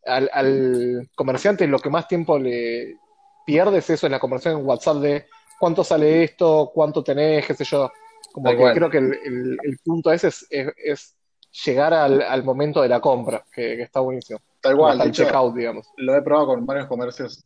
[0.06, 2.98] al, comerciante lo que más tiempo le
[3.46, 5.26] pierde es eso en la conversación en WhatsApp de
[5.60, 7.90] cuánto sale esto, cuánto tenés, qué sé yo.
[8.34, 11.18] Como que creo que el, punto ese es,
[11.66, 14.40] llegar al, momento de la compra, que, está buenísimo.
[14.60, 15.88] Tal cual, el checkout, digamos.
[15.98, 17.44] Lo he probado con varios comercios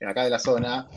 [0.00, 0.88] acá de la zona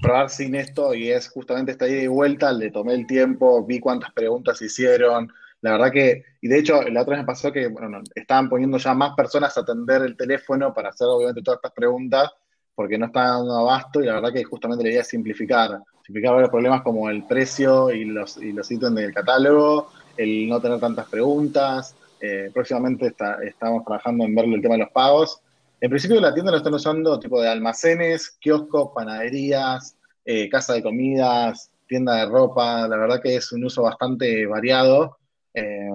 [0.00, 3.80] probar sin esto y es justamente esta ida y vuelta, le tomé el tiempo, vi
[3.80, 7.66] cuántas preguntas hicieron, la verdad que, y de hecho la otra vez me pasó que,
[7.66, 11.72] bueno, estaban poniendo ya más personas a atender el teléfono para hacer obviamente todas estas
[11.72, 12.30] preguntas,
[12.74, 16.34] porque no estaban dando abasto y la verdad que justamente la idea es simplificar, simplificar
[16.34, 20.78] varios problemas como el precio y los, y los ítems del catálogo, el no tener
[20.78, 25.40] tantas preguntas, eh, próximamente estamos trabajando en verle el tema de los pagos,
[25.80, 30.82] en principio la tienda lo están usando tipo de almacenes, kioscos, panaderías, eh, casa de
[30.82, 32.88] comidas, tienda de ropa.
[32.88, 35.18] La verdad que es un uso bastante variado.
[35.54, 35.88] Eh,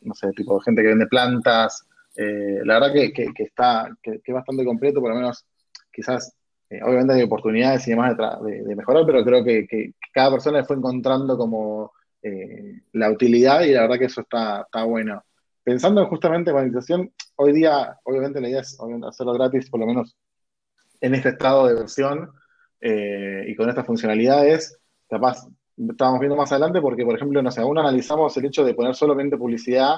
[0.00, 1.86] no sé, tipo de gente que vende plantas.
[2.16, 5.44] Eh, la verdad que, está que, es bastante completo, por lo menos
[5.92, 6.34] quizás,
[6.82, 11.36] obviamente hay oportunidades y demás de, mejorar, pero creo que, cada persona le fue encontrando
[11.36, 11.92] como
[12.92, 15.22] la utilidad y la verdad que eso está, está bueno
[15.64, 20.14] pensando justamente en monetización, hoy día, obviamente la idea es hacerlo gratis, por lo menos
[21.00, 22.30] en este estado de versión
[22.80, 24.78] eh, y con estas funcionalidades.
[25.08, 28.74] Capaz, estábamos viendo más adelante porque, por ejemplo, no sé, aún analizamos el hecho de
[28.74, 29.96] poner solamente publicidad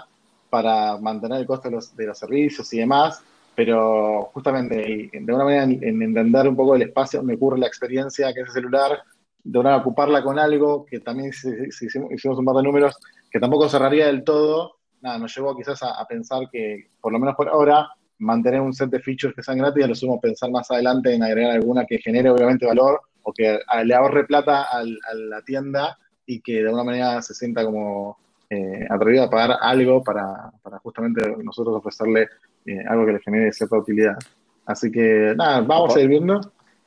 [0.49, 3.23] para mantener el costo de los, de los servicios y demás,
[3.55, 8.33] pero justamente de una manera en, entender un poco el espacio me ocurre la experiencia
[8.33, 9.03] que ese celular
[9.43, 12.97] de una ocuparla con algo que también hicimos, hicimos un par de números
[13.31, 14.76] que tampoco cerraría del todo,
[15.07, 17.89] nada, nos llevó quizás a, a pensar que, por lo menos por ahora,
[18.19, 21.23] mantener un set de features que sean gratis, a lo sumo pensar más adelante en
[21.23, 25.99] agregar alguna que genere obviamente valor o que le ahorre plata al- a la tienda
[26.27, 28.17] y que de alguna manera se sienta como
[28.49, 32.29] eh, atrevido a pagar algo para, para justamente nosotros ofrecerle
[32.65, 34.17] eh, algo que le genere cierta utilidad.
[34.65, 36.41] Así que nada, vamos a ir viendo.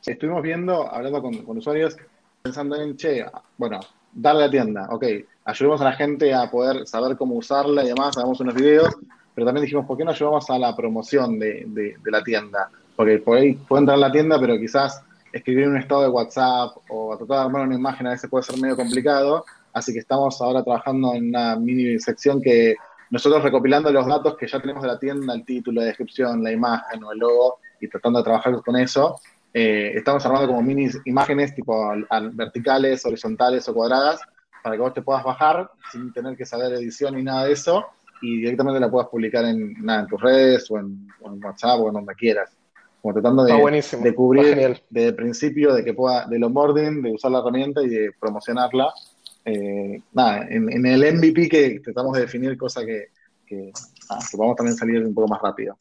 [0.05, 1.95] Estuvimos viendo, hablando con, con usuarios,
[2.41, 3.25] pensando en, che,
[3.58, 3.79] bueno,
[4.13, 5.06] darle a la tienda, ok,
[5.45, 8.95] ayudemos a la gente a poder saber cómo usarla y demás, hagamos unos videos,
[9.36, 12.69] pero también dijimos, ¿por qué no ayudamos a la promoción de, de- de la tienda?
[12.95, 16.76] Porque por ahí puede entrar a la tienda, pero quizás escribir un estado de WhatsApp
[16.89, 20.41] o tratar de armar una imagen a veces puede ser medio complicado, así que estamos
[20.41, 22.76] ahora trabajando en una mini sección que
[23.12, 26.52] nosotros recopilando los datos que ya tenemos de la tienda, el título, la descripción, la
[26.52, 29.19] imagen o el logo, y tratando de trabajar con eso,
[29.53, 34.19] eh, estamos armando como mini imágenes tipo al- al- verticales, horizontales o cuadradas,
[34.63, 37.85] para que vos te puedas bajar sin tener que saber edición ni nada de eso,
[38.21, 41.79] y directamente la puedas publicar en, nada, en tus redes o en, o en WhatsApp
[41.79, 42.51] o en donde quieras.
[43.01, 43.53] Como tratando de,
[44.03, 44.55] de cubrir
[44.89, 48.91] desde el principio de que pueda, del onboarding, de usar la herramienta y de promocionarla.
[49.45, 53.05] Eh, nada, en, en el MVP que tratamos de definir cosas que,
[53.47, 53.71] que,
[54.09, 55.77] ah, que podamos también salir un poco más rápido.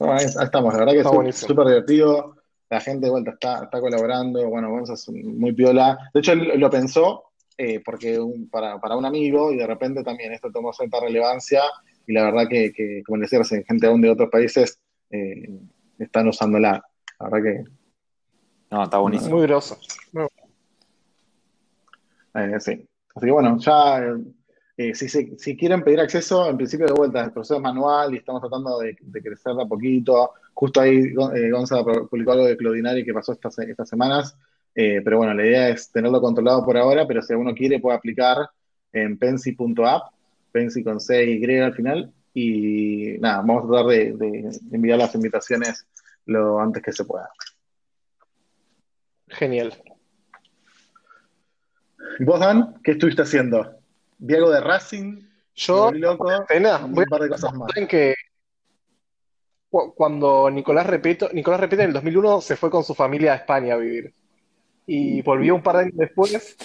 [0.00, 2.35] Ahí, ahí estamos, la verdad que Está es súper divertido.
[2.68, 4.48] La gente de vuelta está, está colaborando.
[4.48, 5.98] Bueno, Gonza es muy piola.
[6.12, 7.24] De hecho, él lo pensó
[7.58, 11.62] eh, porque un- para, para un amigo y de repente también esto tomó cierta relevancia.
[12.06, 15.48] Y la verdad que, que como les decía, gente aún de otros países eh,
[15.98, 16.82] están usándola.
[17.20, 17.64] La verdad que
[18.70, 19.36] No, está buenísimo.
[19.36, 19.78] Muy groso.
[22.34, 22.86] Eh, sí.
[23.14, 24.00] Así que bueno, ya
[24.76, 28.14] eh, si, se- si quieren pedir acceso, en principio de vuelta, el proceso es manual
[28.14, 30.32] y estamos tratando de, de crecer de a poquito.
[30.54, 34.36] Justo ahí eh, Gonza publicó algo de Cloudinari que pasó estas, estas semanas.
[34.74, 37.96] Eh, pero bueno, la idea es tenerlo controlado por ahora, pero si alguno quiere puede
[37.96, 38.36] aplicar
[38.92, 40.02] en pensi.app,
[40.52, 42.12] pensi con C y Y al final.
[42.34, 45.86] Y nada, vamos a tratar de, de enviar las invitaciones
[46.26, 47.30] lo antes que se pueda.
[49.28, 49.72] Genial.
[52.18, 52.74] ¿Y vos, Dan?
[52.84, 53.75] ¿Qué estuviste haciendo?
[54.18, 55.20] Vi algo de Racing,
[55.54, 57.68] Yo, loco, Pena, y voy un par de cosas más.
[57.76, 58.14] en que
[59.70, 63.36] cu- cuando Nicolás Repeto, Nicolás Repeto en el 2001 se fue con su familia a
[63.36, 64.12] España a vivir
[64.86, 66.56] y volvió un par de años después,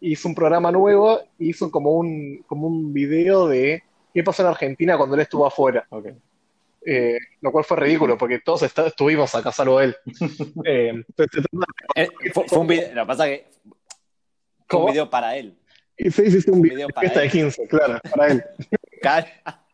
[0.00, 4.96] hizo un programa nuevo, hizo como un, como un video de qué pasó en Argentina
[4.96, 5.86] cuando él estuvo afuera.
[6.84, 9.96] Eh, lo cual fue ridículo porque todos está- estuvimos acá, salvo él.
[10.64, 11.04] Eh,
[11.94, 14.84] Eh, fue, fue un video, lo que pasa es que fue ¿Cómo?
[14.86, 15.56] un video para él.
[15.98, 17.32] Y se hizo un video video de para fiesta de él.
[17.32, 18.44] 15, claro, para él.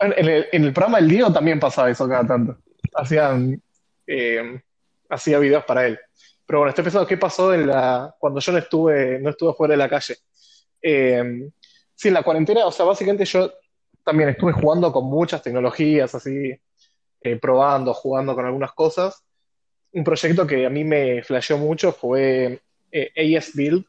[0.01, 2.59] En el, en el programa El Diego también pasaba eso cada tanto.
[2.95, 3.63] Hacían,
[4.07, 4.61] eh,
[5.09, 5.99] hacía videos para él.
[6.45, 9.73] Pero bueno, estoy pensando qué pasó en la, cuando yo no estuve, no estuve fuera
[9.73, 10.17] de la calle.
[10.83, 11.49] Eh,
[11.95, 13.51] sí, en la cuarentena, o sea, básicamente yo
[14.05, 16.53] también estuve jugando con muchas tecnologías, así,
[17.23, 19.25] eh, probando, jugando con algunas cosas.
[19.93, 22.61] Un proyecto que a mí me flasheó mucho fue
[22.93, 23.87] eh, AS Build,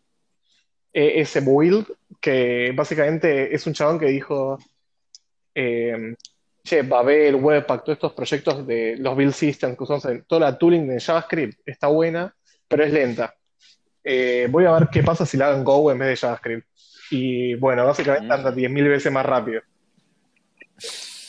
[0.96, 1.88] ES Build,
[2.22, 4.58] que básicamente es un chabón que dijo,
[5.54, 6.16] eh,
[6.64, 10.58] che, Babel, Webpack, todos estos proyectos de los build systems que usamos en toda la
[10.58, 12.34] tooling de JavaScript está buena,
[12.66, 13.36] pero es lenta.
[14.02, 16.68] Eh, voy a ver qué pasa si la hago en Go en vez de JavaScript.
[17.12, 19.62] Y bueno, básicamente anda 10.000 veces más rápido.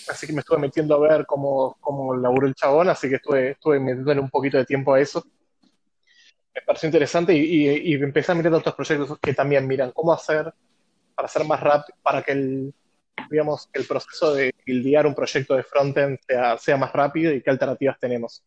[0.09, 3.51] Así que me estuve metiendo a ver cómo, cómo laburó el chabón, así que estuve,
[3.51, 5.25] estuve metiéndole un poquito de tiempo a eso.
[6.57, 10.13] Me pareció interesante y, y- y empecé a mirar otros proyectos que también miran cómo
[10.13, 10.53] hacer
[11.15, 12.75] para hacer más rápido, para que el,
[13.31, 17.51] digamos, el proceso de buildear un proyecto de frontend sea, sea más rápido y qué
[17.51, 18.45] alternativas tenemos.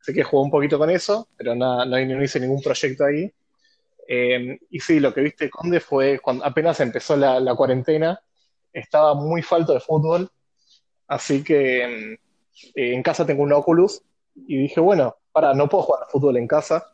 [0.00, 3.32] Así que jugué un poquito con eso, pero nada, no, no hice ningún proyecto ahí.
[4.08, 8.20] Eh, y sí, lo que viste Conde fue cuando apenas empezó la, la cuarentena,
[8.72, 10.30] estaba muy falto de fútbol,
[11.08, 14.02] así que eh, en casa tengo un Oculus
[14.34, 16.93] y dije, bueno, para, no puedo jugar al fútbol en casa.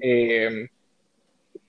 [0.00, 0.68] Eh,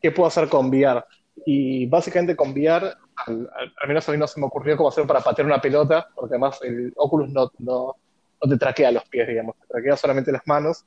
[0.01, 1.03] ¿qué puedo hacer con VR?
[1.45, 5.21] Y básicamente con VR, al, menos a mí no se me ocurrió cómo hacer para
[5.21, 7.95] patear una pelota, porque además el Oculus no, no,
[8.41, 10.85] no te traquea los pies, digamos, te traquea solamente las manos.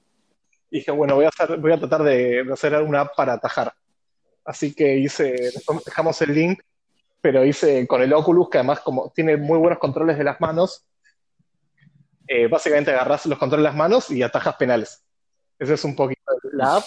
[0.71, 3.73] Y dije, bueno, voy a, hacer, voy a tratar de, hacer una app para atajar.
[4.45, 5.51] Así que hice,
[5.85, 6.61] dejamos el link,
[7.21, 10.85] pero hice con el Oculus, que además como tiene muy buenos controles de las manos,
[12.27, 15.03] eh, básicamente agarras los controles de las manos y atajas penales.
[15.59, 16.85] Ese es un poquito la app.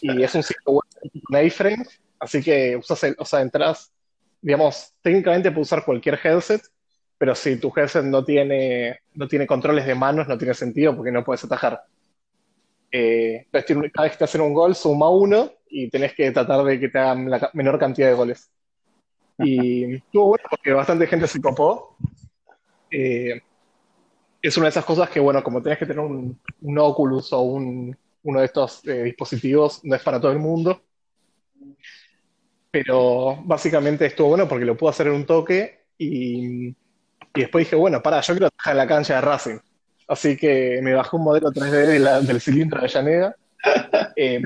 [0.00, 0.84] Y es un sitio web
[1.24, 1.80] con
[2.18, 3.92] así que usas el, o sea, entras,
[4.40, 6.62] digamos, técnicamente puedes usar cualquier headset,
[7.18, 11.12] pero si tu headset no tiene, no tiene controles de manos, no tiene sentido porque
[11.12, 11.82] no puedes atajar.
[12.92, 16.80] eh, cada vez que te hacen un gol suma uno y tenés que tratar de
[16.80, 18.50] que te hagan la menor cantidad de goles.
[19.38, 21.96] Y estuvo bueno porque bastante gente se copó.
[22.90, 23.40] Eh,
[24.40, 26.38] es una de esas cosas que, bueno, como tenés que tener un,
[26.78, 30.82] Oculus o un, uno de estos eh, dispositivos, no es para todo el mundo.
[32.70, 36.74] Pero básicamente estuvo bueno porque lo pude hacer en un toque y, y
[37.40, 39.58] después dije, bueno, para, yo quiero trabajar en la cancha de Racing.
[40.08, 43.36] Así que me bajé un modelo 3D del cilindro de Llaneda.
[44.18, 44.40] Eh,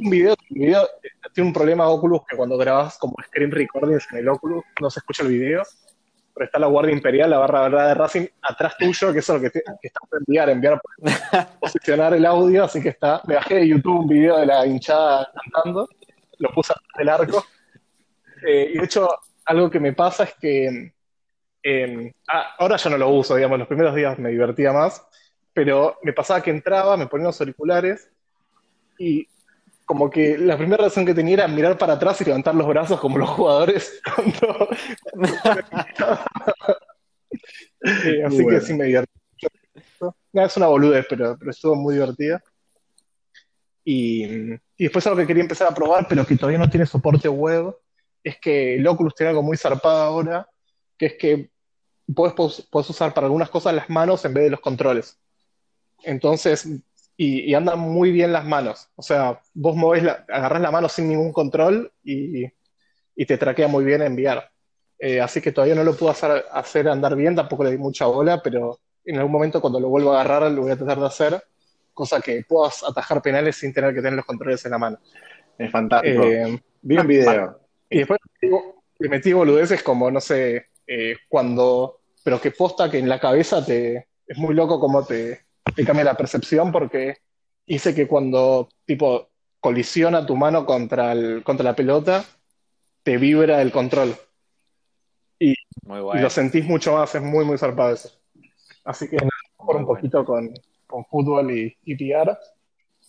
[0.00, 0.88] un video, video,
[1.32, 4.98] tiene un problema Oculus que cuando grabas como screen recordings en el Oculus no se
[4.98, 5.62] escucha el video,
[6.40, 9.42] pero está la Guardia Imperial, la barra verdad de Racing, atrás tuyo, que eso es
[9.42, 10.80] lo que, está por enviar, enviar,
[11.60, 15.30] posicionar el audio, así que está, me bajé de YouTube un video de la hinchada
[15.34, 15.86] cantando,
[16.38, 17.44] lo puse del arco,
[18.42, 19.06] eh, y de hecho
[19.44, 20.94] algo que me pasa es que
[22.28, 25.06] ah, ahora ya no lo uso, digamos, los primeros días me divertía más,
[25.52, 28.10] pero me pasaba que entraba, me ponía los auriculares
[28.98, 29.28] y
[29.90, 33.00] como que la primera razón que tenía era mirar para atrás y levantar los brazos
[33.00, 34.00] como los jugadores.
[37.82, 39.10] Eh, así que sí me divertí.
[40.34, 42.40] es una boludez, pero, pero estuvo muy divertida.
[43.84, 47.28] Y, y, después algo que quería empezar a probar, pero que todavía no tiene soporte
[47.28, 47.74] web,
[48.22, 50.46] es que el Oculus tiene algo muy zarpado ahora,
[50.96, 51.50] que es que
[52.14, 52.34] puedes,
[52.70, 55.18] puedes usar para algunas cosas las manos en vez de los controles.
[56.02, 56.68] Entonces,
[57.22, 58.88] y, andan muy bien las manos.
[58.96, 62.46] O sea, vos movés la, agarrás la mano sin ningún control y,
[63.26, 64.50] te traquea muy bien enviar.
[64.98, 68.06] Eh, así que todavía no lo puedo hacer, hacer andar bien, tampoco le di mucha
[68.06, 71.06] bola, pero en algún momento cuando lo vuelva a agarrar lo voy a tratar de
[71.06, 71.42] hacer,
[71.92, 74.98] cosa que puedas atajar penales sin tener que tener los controles en la mano.
[75.58, 76.22] Es fantástico.
[76.24, 77.60] Eh, Vi un video.
[77.90, 78.18] Y después
[78.98, 83.62] le metí boludeces como, no sé, eh, cuando, pero que posta que en la cabeza
[83.62, 85.49] te, es muy loco cómo te,
[85.84, 87.18] cambia la percepción porque
[87.66, 89.28] hice que cuando, tipo,
[89.60, 92.24] colisiona tu mano contra, el, contra la pelota,
[93.02, 94.14] te vibra el control.
[95.38, 98.10] Y, lo sentís mucho más, es muy, muy zarpado eso.
[98.84, 99.18] Así que
[99.56, 100.52] por un poquito con,
[100.86, 102.36] con fútbol y, y PR.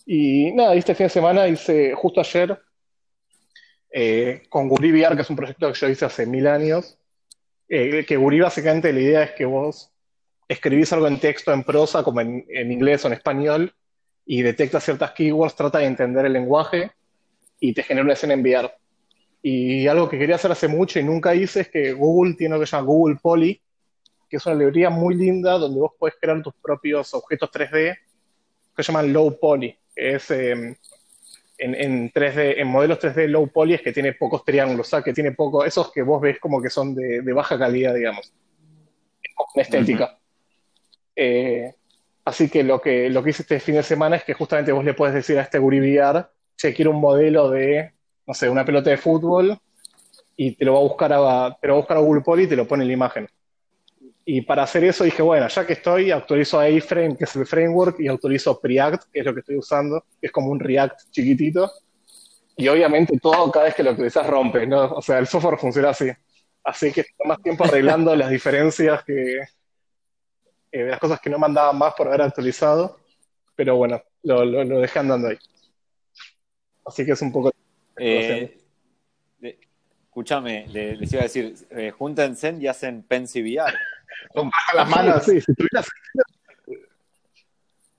[0.06, 2.58] Y nada, este fin de semana hice, justo ayer,
[3.90, 6.98] eh, con Guri VR, que es un proyecto que yo hice hace mil años,
[7.68, 9.91] eh, que Guri básicamente la idea es que vos
[10.52, 13.74] escribís algo en texto, en prosa, como en, inglés o en español,
[14.24, 16.92] y detecta ciertas keywords, trata de entender el lenguaje
[17.58, 18.76] y te genera una escena enviar.
[19.42, 22.60] Y algo que quería hacer hace mucho y nunca hice es que Google tiene lo
[22.60, 23.60] que se llama Google Poly,
[24.28, 27.96] que es una librería muy linda donde vos puedes crear tus propios objetos 3D
[28.76, 29.76] que se llaman Low Poly.
[29.94, 30.74] Es, em,
[31.58, 35.12] en, 3D, en modelos 3D low poly es que tiene pocos triángulos, o sea, que
[35.12, 38.32] tiene poco, esos que vos ves como que son de, baja calidad, digamos,
[39.54, 40.18] en estética.
[41.14, 41.74] Eh,
[42.24, 44.84] así que lo, que lo que hice este fin de semana es que justamente vos
[44.84, 47.92] le puedes decir a este VR, che, quiero un modelo de,
[48.26, 49.58] no sé, una pelota de fútbol,
[50.36, 52.44] y te lo va a buscar a, te lo va a buscar a Google Poly
[52.44, 53.28] y te lo pone en la imagen.
[54.24, 57.46] Y para hacer eso dije, bueno, ya que estoy, actualizo a A-Frame, que es el
[57.46, 61.10] framework, y actualizo Preact, que es lo que estoy usando, que es como un React
[61.10, 61.70] chiquitito.
[62.56, 64.92] Y obviamente todo cada vez que lo actualizas rompe, ¿no?
[64.92, 66.08] O sea, el software funciona así.
[66.62, 69.40] Así que más tiempo arreglando las diferencias que...
[70.72, 72.98] Eh, las cosas que no mandaban más por haber actualizado.
[73.54, 75.38] Pero bueno, lo, lo, dejé andando ahí.
[76.86, 77.52] Así que es un poco...
[77.98, 78.58] Eh,
[79.40, 83.72] escúchame, les iba a decir, eh, júntense y hacen Pensi VR.
[84.34, 85.88] Con las manos, sí, si tuvieras.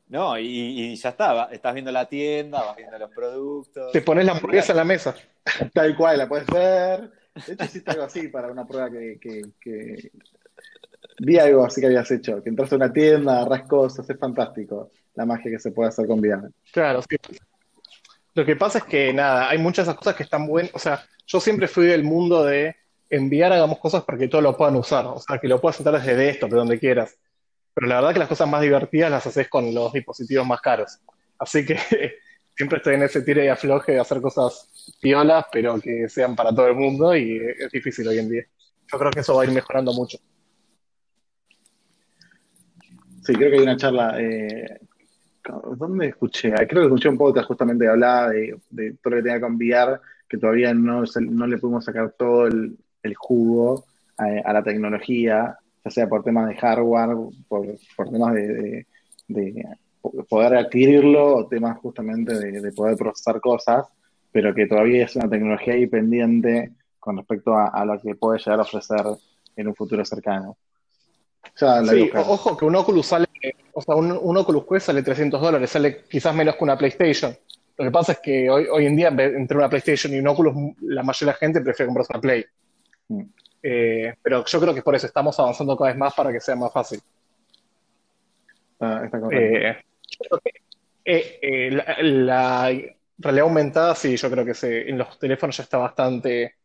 [0.08, 3.92] No, y, ya está, estás viendo la tienda, vas viendo los productos.
[3.92, 5.16] Te pones la hamburguesa en la mesa.
[5.74, 7.12] Tal cual, la puedes ver.
[7.34, 9.18] De hecho, hiciste algo así para una prueba que,
[9.60, 10.12] que,
[11.20, 14.92] vi algo así que habías hecho, que entraste a una tienda, agarras cosas, es fantástico
[15.16, 16.50] la magia que se puede hacer con VR.
[16.72, 17.18] Claro, sí.
[18.34, 20.80] Lo que pasa es que nada, hay muchas de esas cosas que están buenas, o
[20.80, 22.76] sea, yo siempre fui del mundo de
[23.10, 25.06] enviar, hagamos cosas para que todos lo puedan usar.
[25.06, 27.16] O sea, que lo puedas entrar desde esto, de donde quieras.
[27.74, 31.00] Pero la verdad que las cosas más divertidas las haces con los dispositivos más caros.
[31.40, 31.78] Así que
[32.56, 36.54] siempre estoy en ese tire y afloje de hacer cosas piolas, pero que sean para
[36.54, 38.44] todo el mundo y es difícil hoy en día.
[38.92, 40.18] Yo creo que eso va a ir mejorando mucho.
[43.24, 44.20] Sí, creo que hay una charla.
[44.20, 44.80] Eh,
[45.78, 46.52] ¿Dónde escuché?
[46.52, 48.58] Creo que escuché un podcast justamente que hablaba de,
[49.02, 52.78] todo lo que tenía que enviar, que todavía no, no le pudimos sacar todo el,
[53.16, 53.86] jugo
[54.18, 57.18] a, la tecnología, ya sea por temas de hardware,
[57.48, 57.66] por,
[58.10, 58.86] temas de,
[60.30, 63.86] poder adquirirlo, o temas justamente de, poder procesar cosas,
[64.32, 68.60] pero que todavía es una tecnología ahí pendiente con respecto a, lo que puede llegar
[68.60, 69.06] a ofrecer
[69.58, 70.56] en un futuro cercano.
[71.82, 73.28] La Sí, ojo que un Oculus sale,
[73.74, 77.36] o sea, un, un Oculus Quest sale 300 dólares, sale quizás menos que una PlayStation.
[77.78, 80.54] Lo que pasa es que hoy, hoy en día, entre una PlayStation y un Oculus,
[80.82, 82.46] la mayoría de la gente prefiere comprarse una Play.
[83.10, 83.22] Mm.
[83.62, 86.56] Eh, pero yo creo que por eso estamos avanzando cada vez más para que sea
[86.56, 87.00] más fácil.
[88.74, 89.18] Está, está.
[89.32, 89.78] Eh,
[90.10, 90.52] yo creo que
[91.06, 92.82] eh, eh, la, la
[93.18, 96.56] realidad aumentada, sí, yo creo que se- en los teléfonos ya está bastante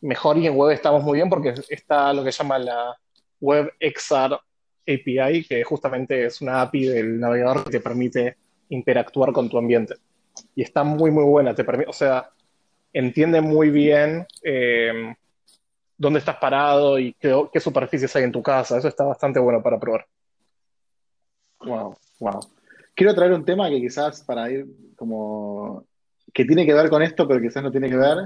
[0.00, 2.96] mejor y en web estamos muy bien porque está lo que llama la
[3.46, 4.38] Web XR
[4.86, 8.36] API, que justamente es una API del navegador que te permite
[8.70, 9.94] interactuar con tu ambiente.
[10.54, 12.30] Y está muy, muy buena, te permite, o sea,
[12.92, 15.14] entiende muy bien eh,
[15.96, 18.78] dónde estás parado y qué, qué superficies hay en tu casa.
[18.78, 20.06] Eso está bastante bueno para probar.
[21.60, 22.40] Wow, wow.
[22.94, 24.66] Quiero traer un tema que quizás para ir
[24.96, 25.84] como
[26.32, 28.16] que tiene que ver con esto, pero quizás no tiene que ver,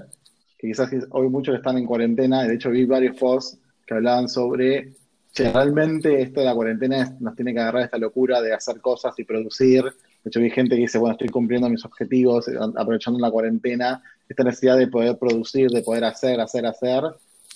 [0.58, 4.92] que quizás hoy muchos están en cuarentena, de hecho vi varios posts que hablaban sobre
[5.32, 9.18] che, realmente esto de la cuarentena nos tiene que agarrar esta locura de hacer cosas
[9.18, 9.84] y producir.
[9.84, 14.02] De hecho vi gente que dice, bueno, estoy cumpliendo mis objetivos, eh, aprovechando la cuarentena,
[14.28, 17.02] esta necesidad de poder producir, de poder hacer, hacer, hacer.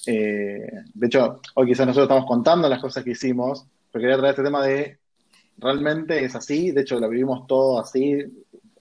[0.06, 4.30] Eh, de hecho, hoy quizás nosotros estamos contando las cosas que hicimos, pero quería traer
[4.32, 4.98] este tema de
[5.58, 8.18] realmente es así, de hecho lo vivimos todo así,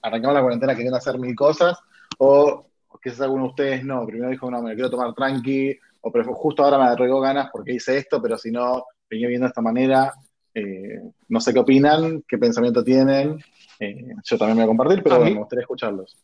[0.02, 1.78] arrancamos la cuarentena queriendo hacer mil cosas,
[2.18, 2.66] o
[3.02, 6.34] quizás alguno de ustedes no, primero dijo, no, me lo quiero tomar tranqui, o pero
[6.34, 9.62] justo ahora me regó ganas porque hice esto, pero si no, venía viendo de esta
[9.62, 10.12] manera,
[10.52, 13.38] eh, no sé qué opinan, qué pensamiento tienen,
[13.80, 16.16] eh, yo también me voy a compartir, pero A bueno, mí- me gustaría escucharlos.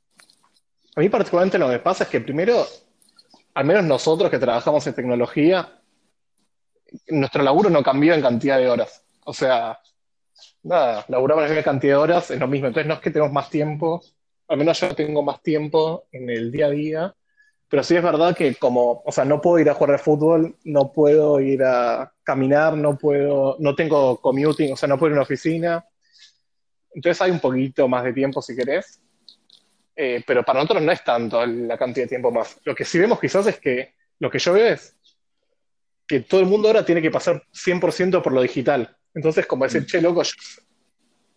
[0.96, 2.64] A mí particularmente lo que pasa es que primero,
[3.54, 5.80] al menos nosotros que trabajamos en tecnología,
[7.08, 9.02] nuestro laburo no cambió en cantidad de horas.
[9.24, 9.78] O sea,
[10.62, 12.66] nada, laburamos la misma cantidad de horas, es lo mismo.
[12.66, 14.02] Entonces no es que tenemos más tiempo,
[14.48, 17.14] al menos yo tengo más tiempo en el día a día,
[17.70, 20.56] pero sí es verdad que como, o sea, no puedo ir a jugar al fútbol,
[20.64, 25.14] no puedo ir a caminar, no puedo, no tengo commuting, o sea, no puedo ir
[25.14, 25.86] a una oficina.
[26.92, 29.00] Entonces hay un poquito más de tiempo si querés.
[29.94, 32.58] Eh, pero para nosotros no es tanto la cantidad de tiempo más.
[32.64, 34.96] Lo que sí vemos quizás es que lo que yo veo es
[36.06, 38.96] que todo el mundo ahora tiene que pasar 100% por lo digital.
[39.14, 40.32] Entonces, como decir, che, loco, yo-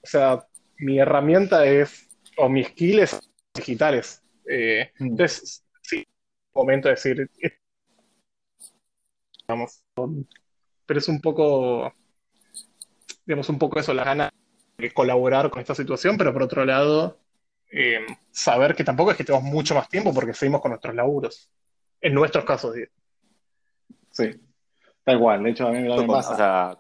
[0.02, 3.20] o sea, mi herramienta es, o mis skills
[3.54, 4.24] digitales.
[4.50, 5.06] Eh, Mm.
[5.06, 5.63] entonces,
[6.54, 7.30] momento de decir,
[9.48, 9.84] vamos,
[10.86, 11.94] pero es un poco,
[13.26, 14.30] digamos, un poco eso, la gana
[14.78, 17.20] de colaborar con esta situación, pero por otro lado,
[17.72, 21.50] eh, saber que tampoco es que tenemos mucho más tiempo porque seguimos con nuestros laburos.
[22.02, 22.92] En nuestros casos, digo.
[24.12, 24.30] Sí,
[25.04, 26.34] tal cual, de hecho a mí me Con- pasa.
[26.34, 26.78] o sea,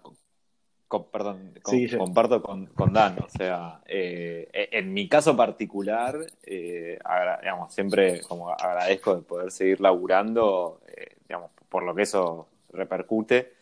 [0.94, 3.18] con- perdón, con- Sí, yo- comparto con, con Dan.
[3.24, 7.00] O sea, eh, en mi caso particular, eh,
[7.42, 13.54] digamos, siempre como agradezco de poder seguir laburando, eh, digamos, por lo que eso repercute.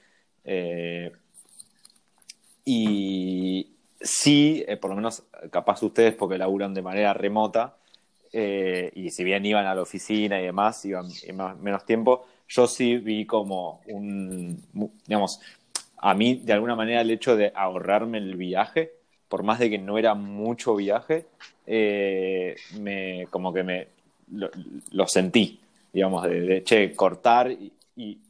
[2.66, 7.78] Y sí, por lo menos capaz ustedes porque laburan de manera remota,
[8.34, 12.98] y si bien iban a la oficina y demás, iban más- menos tiempo, yo sí
[12.98, 14.62] vi como un,
[15.08, 15.40] digamos,
[16.02, 18.92] a mí de alguna manera el hecho de ahorrarme el viaje,
[19.30, 21.28] por más de que no era mucho viaje,
[21.66, 23.88] eh, me, como que me
[24.32, 25.60] lo, sentí,
[25.94, 27.72] digamos, de, de, cortar y,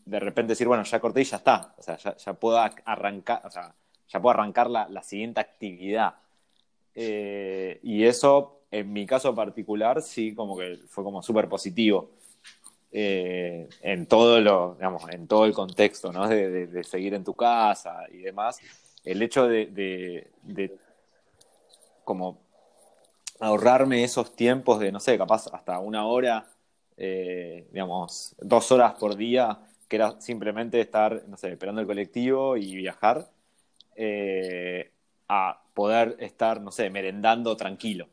[0.06, 3.50] de repente decir, bueno, ya corté y ya está, o sea, ya, puedo arrancar, o
[3.50, 3.74] sea,
[4.10, 6.16] ya puedo arrancar la, la siguiente actividad.
[6.94, 12.10] Eh, y eso, en mi caso particular, sí, como que fue como súper positivo.
[12.92, 16.28] Eh, en todo lo, digamos, en todo el contexto, ¿no?
[16.28, 18.60] De, de- seguir en tu casa y demás.
[19.04, 20.32] El hecho de, de-
[22.04, 22.40] como
[23.40, 26.48] ahorrarme esos tiempos de, no sé, capaz hasta una hora,
[26.98, 32.58] eh, digamos, dos horas por día, que era simplemente estar, no sé, esperando el colectivo
[32.58, 33.30] y viajar,
[33.96, 34.92] eh,
[35.30, 38.10] a poder estar, no sé, merendando tranquilo.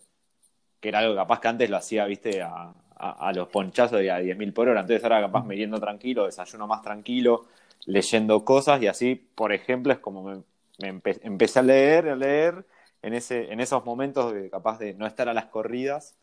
[0.80, 4.18] Que era algo capaz que antes lo hacía, viste, a, a- los ponchazos y a
[4.18, 4.80] 10.000 por hora.
[4.80, 7.46] Entonces ahora capaz meriendo tranquilo, desayuno más tranquilo,
[7.86, 10.42] leyendo cosas y así, por ejemplo, es como me,
[10.78, 12.64] me empe- empecé a leer, a leer
[13.02, 16.16] en, ese, en esos momentos de capaz de no estar a las corridas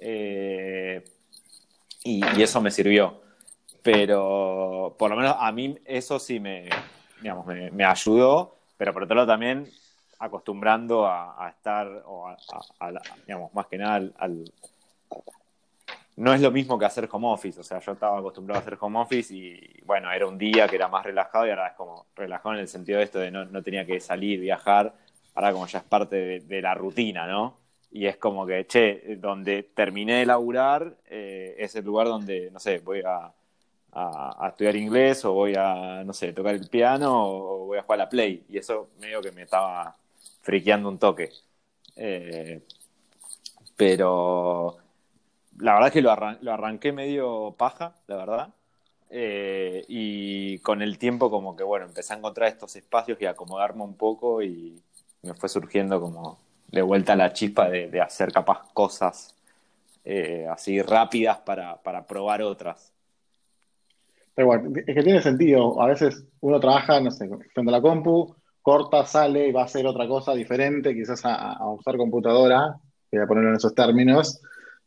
[0.00, 1.04] eh,
[2.04, 3.20] y, eso me sirvió.
[3.82, 6.68] Pero por lo menos a mí eso sí me,
[7.20, 9.70] digamos, me, me ayudó, pero por otro lado también
[10.18, 12.04] acostumbrando a, estar,
[13.26, 14.44] digamos, más que nada al-
[16.20, 18.76] No es lo mismo que hacer home office, o sea, yo estaba acostumbrado a hacer
[18.78, 22.08] home office y bueno, era un día que era más relajado y ahora es como
[22.14, 24.94] relajado en el sentido de esto de no, no tenía que salir, viajar,
[25.34, 27.56] ahora como ya es parte de, la rutina, ¿no?
[27.90, 32.60] Y es como que, che, donde terminé de laburar eh, es el lugar donde, no
[32.60, 33.32] sé, voy a,
[33.92, 38.00] a, estudiar inglés o voy a, no sé, tocar el piano o voy a jugar
[38.00, 38.44] a la Play.
[38.50, 39.96] Y eso medio que me estaba
[40.42, 41.30] friqueando un toque.
[41.96, 42.60] Eh,
[43.76, 44.76] pero
[45.60, 48.48] la verdad es que lo, lo, arranqué medio paja, la verdad.
[49.10, 53.82] Eh, y con el tiempo como que, bueno, empecé a encontrar estos espacios y acomodarme
[53.82, 54.80] un poco y
[55.22, 56.38] me fue surgiendo como
[56.68, 59.34] de vuelta la chispa de, hacer capaz cosas
[60.04, 62.92] eh, así rápidas para, probar otras.
[64.36, 65.80] igual, es que tiene sentido.
[65.82, 69.64] A veces uno trabaja, no sé, frente a la compu, corta, sale y va a
[69.64, 72.76] hacer otra cosa diferente, quizás a, usar computadora,
[73.10, 74.40] voy a ponerlo en esos términos,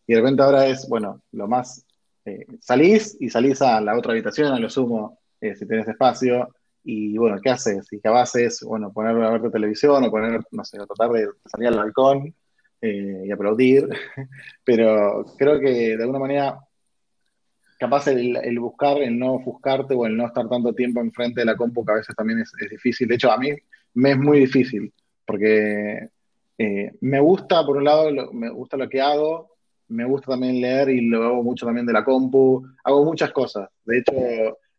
[0.06, 1.86] y de repente ahora es, bueno, lo más,
[2.26, 6.50] eh, salís y salís a la otra habitación, a lo sumo, eh, si tenés espacio,
[6.84, 7.88] y bueno, ¿qué haces?
[7.92, 11.68] Y qué haces, bueno, poner a ver televisión o poner, no sé, tratar de salir
[11.70, 12.34] al balcón
[12.82, 13.88] eh, y aplaudir,
[14.64, 16.60] pero creo que de alguna manera
[17.80, 21.58] capaz el, buscar, el no ofuscarte o el no estar tanto tiempo enfrente de la
[21.58, 23.10] compu, que a veces también es, difícil.
[23.10, 23.50] De hecho, a mí
[23.96, 24.94] me es muy difícil,
[25.26, 26.10] porque
[27.02, 29.53] me gusta, por un lado, me gusta lo que hago,
[29.94, 33.70] me gusta también leer y lo hago mucho también de la compu, hago muchas cosas.
[33.86, 34.14] De hecho,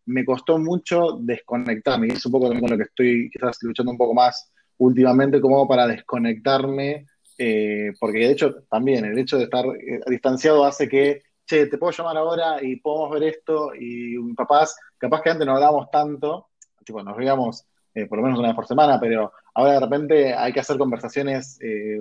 [0.06, 4.14] me costó mucho desconectarme, y es un poco lo que estoy quizás luchando un poco
[4.14, 7.06] más últimamente, como para desconectarme,
[7.38, 11.78] eh, porque de hecho también el hecho de estar eh, distanciado hace que che, te
[11.78, 16.48] puedo llamar ahora y podemos ver esto, y papás, capaz que antes no hablábamos tanto,
[16.84, 20.34] tipo, nos veíamos eh, por lo menos una vez por semana, pero ahora de repente
[20.34, 21.98] hay que hacer conversaciones eh,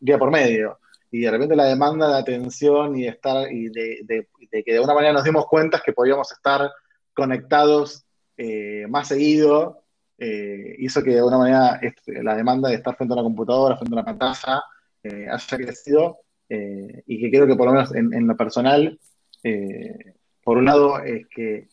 [0.00, 0.78] día por medio,
[1.10, 4.94] y de repente la demanda de atención y de estar, y de, que de alguna
[4.94, 6.70] manera nos dimos cuenta que podíamos estar
[7.14, 8.04] conectados
[8.36, 9.82] eh, más seguido,
[10.18, 13.94] hizo que de alguna manera este, la demanda de estar frente a una computadora, frente
[13.94, 14.62] a una pantalla,
[15.04, 18.98] haya crecido eh, y que creo que por lo menos en, lo personal,
[19.42, 21.68] eh, por un lado es que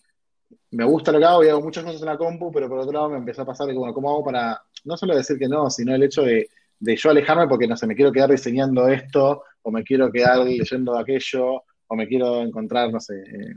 [0.71, 2.91] me gusta lo que hago y hago muchas cosas en la compu, pero por otro
[2.91, 5.93] lado me empezó a pasar que, ¿cómo hago para no solo decir que no, sino
[5.93, 6.49] el hecho de,
[6.85, 10.97] yo alejarme porque, no sé, me quiero quedar diseñando esto, o me quiero quedar leyendo
[10.97, 13.55] aquello, o me quiero encontrar, no sé, eh,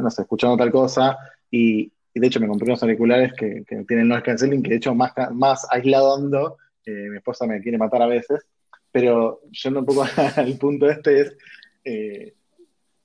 [0.00, 1.16] no sé, escuchando tal cosa,
[1.50, 5.12] y, de hecho me compré unos auriculares que, tienen noise canceling, que de hecho más,
[5.32, 6.56] más aislado ando,
[6.86, 8.46] mi esposa me quiere matar a veces,
[8.90, 10.04] pero yendo un poco
[10.36, 11.36] al punto este es,
[11.84, 12.34] eh,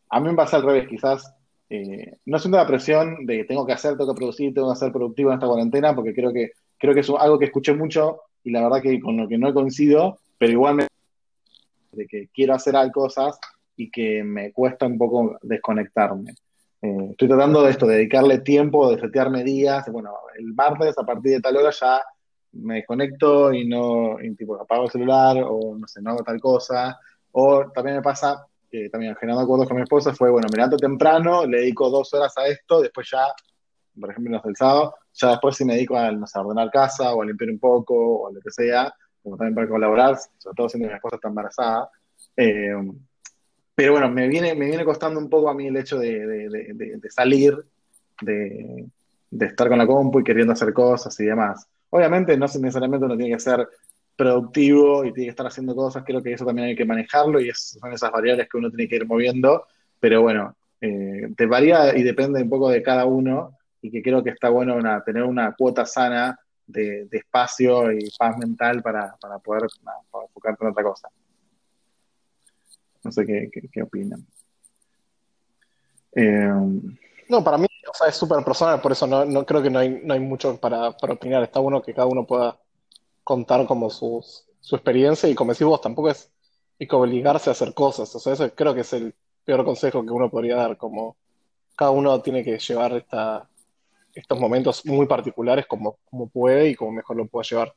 [0.10, 1.36] a mí me pasa al revés, quizás
[1.70, 4.80] eh, no siento la presión de que tengo que hacer, tengo que producir, tengo que
[4.80, 8.22] ser productivo en esta cuarentena, porque creo que, creo que es algo que escuché mucho
[8.44, 10.88] y la verdad que con lo que no coincido, pero igual me
[11.92, 13.40] de que quiero hacer cosas
[13.76, 16.32] y que me cuesta un poco desconectarme.
[16.82, 21.04] Eh, estoy tratando de esto, de dedicarle tiempo, de setearme días, bueno, el martes a
[21.04, 22.02] partir de tal hora ya
[22.54, 27.00] me desconecto y no, tipo, apago el celular o no sé, no hago tal cosa.
[27.32, 30.78] O también me pasa, que también generando acuerdos con mi esposa, fue, bueno, me levanto
[30.78, 33.26] temprano, le dedico dos horas a esto, después ya,
[34.00, 36.70] por ejemplo, no el sábado, ya después sí me dedico a, no sé, a ordenar
[36.72, 40.18] casa o a limpiar un poco o a lo que sea, como también para colaborar,
[40.38, 41.90] sobre todo siendo que mi esposa está embarazada.
[42.38, 42.74] Eh,
[43.76, 46.98] pero bueno, me viene, me viene costando un poco a mí el hecho de, de,
[46.98, 47.58] de salir,
[48.22, 48.86] de,
[49.40, 51.68] estar con la compu y queriendo hacer cosas y demás.
[51.90, 53.68] Obviamente no necesariamente uno tiene que ser
[54.16, 57.52] productivo y tiene que estar haciendo cosas, creo que eso también hay que manejarlo y
[57.54, 59.66] son esas variables que uno tiene que ir moviendo,
[60.00, 64.24] pero bueno, eh, te varía y depende un poco de cada uno y que creo
[64.24, 69.64] que está bueno tener una cuota sana de, espacio y paz mental para, poder
[70.24, 71.10] enfocarte en otra cosa.
[73.04, 74.26] No sé qué, opinan.
[76.14, 76.54] Eh,
[77.30, 77.68] no, para mí
[78.08, 80.92] es súper personal, por eso no, no, creo que no hay, no hay mucho para,
[80.92, 81.44] para, opinar.
[81.44, 82.60] Está bueno que cada uno pueda
[83.24, 84.24] contar como su
[84.72, 86.32] experiencia y como decís vos, tampoco es
[86.78, 88.14] que obligarse a hacer cosas.
[88.16, 91.16] O sea, eso creo que es el peor consejo que uno podría dar, como
[91.76, 93.50] cada uno tiene que llevar esta,
[94.14, 97.74] estos momentos muy particulares como, como puede y como mejor lo pueda llevar.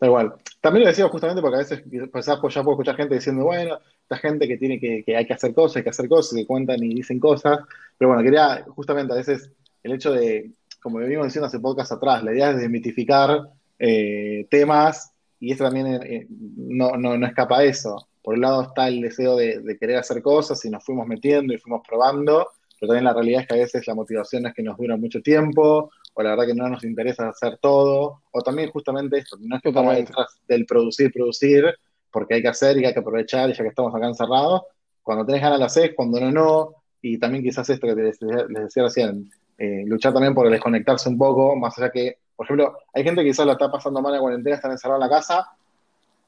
[0.00, 0.34] Da igual.
[0.60, 4.16] También lo decía justamente porque a veces pues, ya puedo escuchar gente diciendo, bueno, esta
[4.16, 6.82] gente que tiene que, que hay que hacer cosas, hay que hacer cosas, que cuentan
[6.82, 7.60] y dicen cosas.
[7.96, 9.50] Pero bueno, quería justamente a veces
[9.82, 10.50] el hecho de,
[10.82, 13.48] como venimos diciendo hace pocas atrás, la idea es desmitificar
[13.78, 18.08] eh, temas y esto también eh, no, no, no, escapa a eso.
[18.22, 21.52] Por un lado está el deseo de, de, querer hacer cosas y nos fuimos metiendo
[21.52, 22.48] y fuimos probando,
[22.82, 25.22] pero también la realidad es que a veces la motivación es que nos dura mucho
[25.22, 29.54] tiempo o la verdad que no nos interesa hacer todo, o también justamente esto, no
[29.54, 31.76] es que estamos detrás del producir, producir,
[32.10, 34.62] porque hay que hacer y hay que aprovechar, y ya que estamos acá encerrados,
[35.00, 38.82] cuando tenés ganas lo haces, cuando no, no, y también quizás esto que les, decía
[38.82, 43.22] recién, eh, luchar también por desconectarse un poco, más allá que, por ejemplo, hay gente
[43.22, 45.46] que quizás lo está pasando mal en cuarentena, están encerrados en la casa,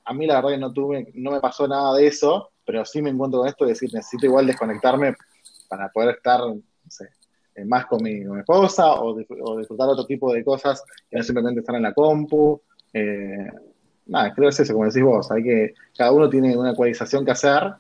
[0.05, 3.03] a mí la verdad que no tuve, no me pasó nada de eso, pero sí
[3.03, 5.17] me encuentro con esto de decir, necesito igual desconectarme
[5.77, 7.09] para poder estar, no sé,
[7.57, 11.17] eh, más con mi, con mi esposa o, o disfrutar otro tipo de cosas que
[11.17, 12.61] no simplemente estar en la compu.
[12.93, 13.49] Eh,
[14.07, 17.25] nada, creo que es eso, como decís vos, hay que, cada uno tiene una ecualización
[17.25, 17.73] que hacer,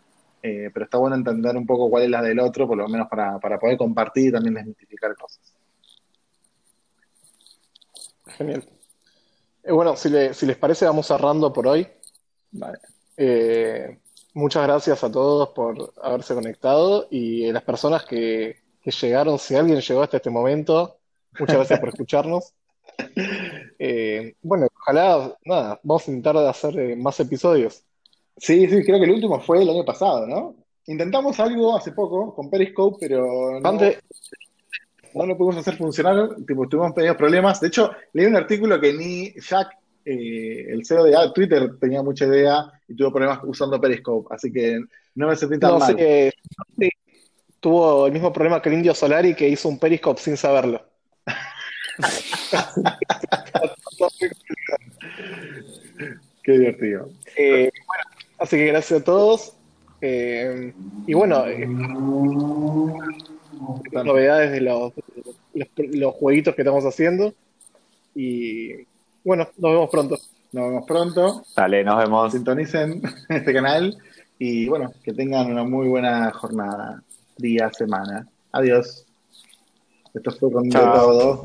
[0.42, 3.08] eh, pero está bueno entender un poco cuál es la del otro, por lo menos
[3.08, 5.54] para, para poder compartir y también desmitificar cosas.
[8.26, 8.64] Genial.
[9.62, 11.86] Eh, bueno, si, le- si les parece, vamos cerrando por hoy.
[12.50, 12.78] Vale.
[13.16, 13.98] Eh,
[14.34, 19.80] muchas gracias a todos por haberse conectado y las personas que, que llegaron, si alguien
[19.80, 20.98] llegó hasta este momento,
[21.38, 22.52] muchas gracias por escucharnos.
[23.76, 27.82] Eh, bueno, ojalá, nada, vamos a intentar hacer eh, más episodios.
[28.36, 30.54] Sí, sí, creo que el último fue el año pasado, ¿no?
[30.86, 33.98] Intentamos algo hace poco con Periscope, pero no, Antes,
[35.14, 37.60] no lo pudimos hacer funcionar, tipo, tuvimos pequeños problemas.
[37.60, 42.26] De hecho, leí un artículo que ni Jack, eh, el CEO de Twitter, tenía mucha
[42.26, 44.80] idea y tuvo problemas usando Periscope, así que
[45.14, 45.96] no me sentí tan no mal.
[45.96, 46.90] sí,
[47.60, 50.82] tuvo el mismo problema que el Indio Solari que hizo un Periscope sin saberlo.
[56.42, 57.08] Qué divertido.
[57.36, 58.04] Eh, bueno,
[58.38, 59.56] así que gracias a todos.
[60.00, 60.74] Eh,
[61.06, 61.66] y bueno, eh,
[63.92, 64.92] las novedades de los,
[65.54, 67.32] los, los jueguitos que estamos haciendo.
[68.14, 68.86] Y
[69.24, 70.18] bueno, nos vemos pronto.
[70.52, 71.42] Nos vemos pronto.
[71.56, 72.32] Dale, nos vemos.
[72.32, 73.96] Sintonicen este canal
[74.38, 77.02] y bueno, que tengan una muy buena jornada,
[77.38, 78.28] día, semana.
[78.52, 79.06] Adiós.
[80.12, 81.42] Esto fue con todo.